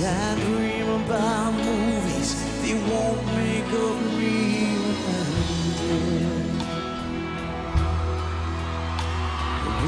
I 0.00 0.34
dream 0.40 0.88
about 0.88 1.52
movies, 1.52 2.30
they 2.62 2.74
won't 2.74 3.26
make 3.36 3.70
of 3.86 3.96
me. 4.18 4.76
With 9.64 9.78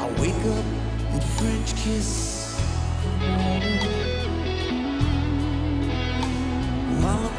I 0.00 0.02
wake 0.20 0.44
up 0.56 0.66
with 1.12 1.26
French 1.38 1.70
kiss. 1.76 2.10
While 7.00 7.30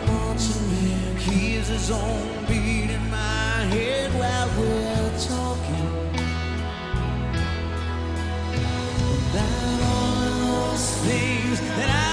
his 1.69 1.89
own 1.91 2.45
beat 2.47 2.91
in 2.91 3.09
my 3.09 3.65
head 3.73 4.04
we're 4.57 5.19
talking. 5.19 5.87
About 9.29 9.81
all 9.81 10.69
those 10.71 10.97
things 11.05 11.59
that 11.59 11.89
I 11.89 12.04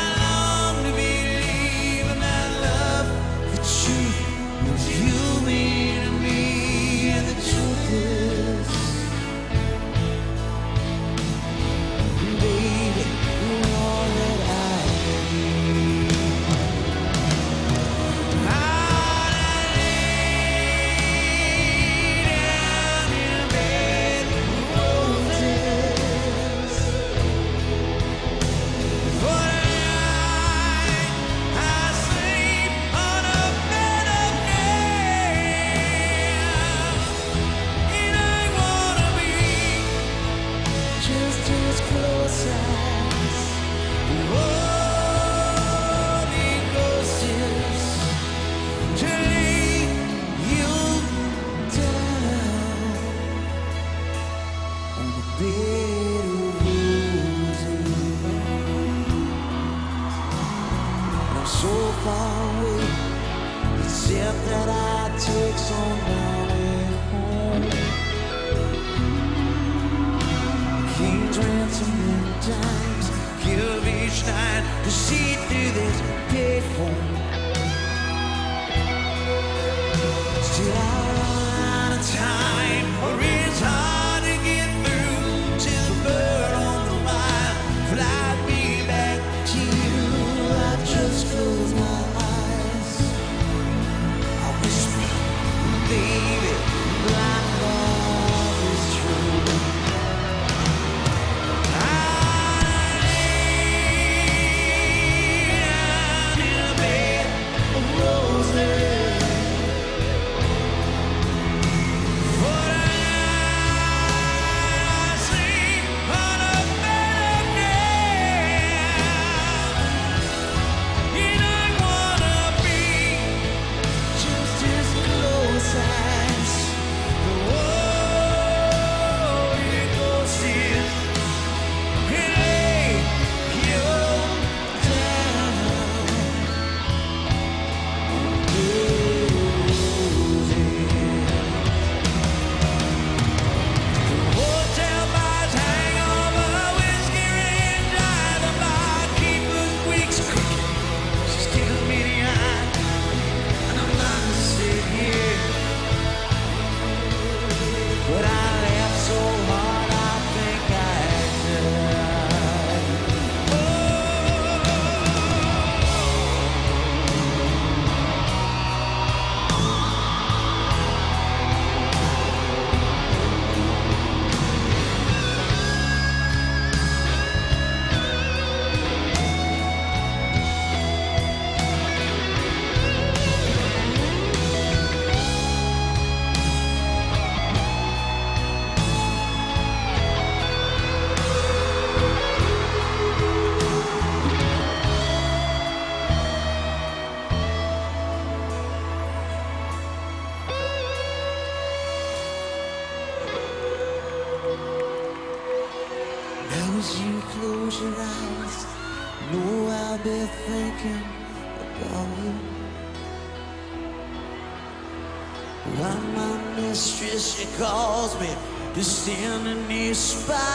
mistress, 216.63 217.37
she 217.37 217.47
calls 217.59 218.19
me 218.21 218.31
to 218.75 218.83
stand 218.85 219.47
in 219.49 219.69
these 219.69 219.99
spotlights 219.99 220.47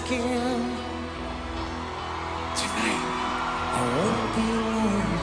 again. 0.00 0.76
Tonight, 2.60 3.04
I 3.78 3.82
won't 3.96 4.30
be 4.36 4.46
alone. 4.60 5.20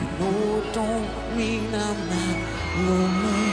You 0.00 0.08
know 0.18 0.40
it 0.58 0.66
don't 0.74 1.36
mean 1.36 1.74
I'm 1.74 1.98
not 2.10 2.38
lonely. 2.86 3.45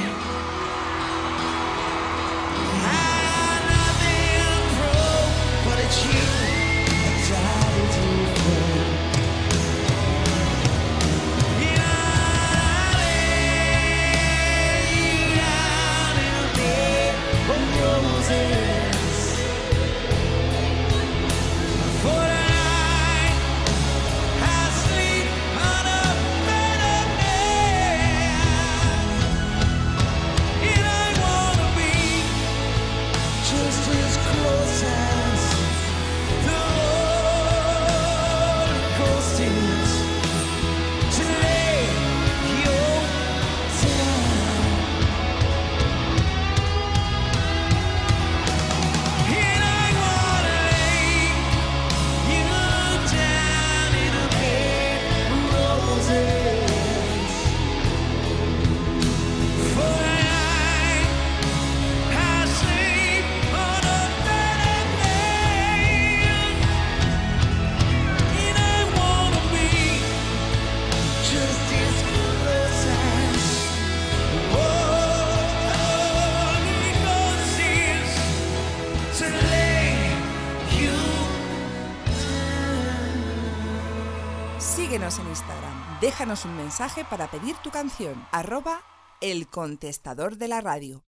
Déjanos 86.14 86.46
un 86.46 86.56
mensaje 86.56 87.04
para 87.04 87.26
pedir 87.26 87.56
tu 87.64 87.72
canción. 87.72 88.14
Arroba 88.32 88.84
el 89.20 89.48
contestador 89.48 90.38
de 90.38 90.48
la 90.48 90.62
radio. 90.62 91.04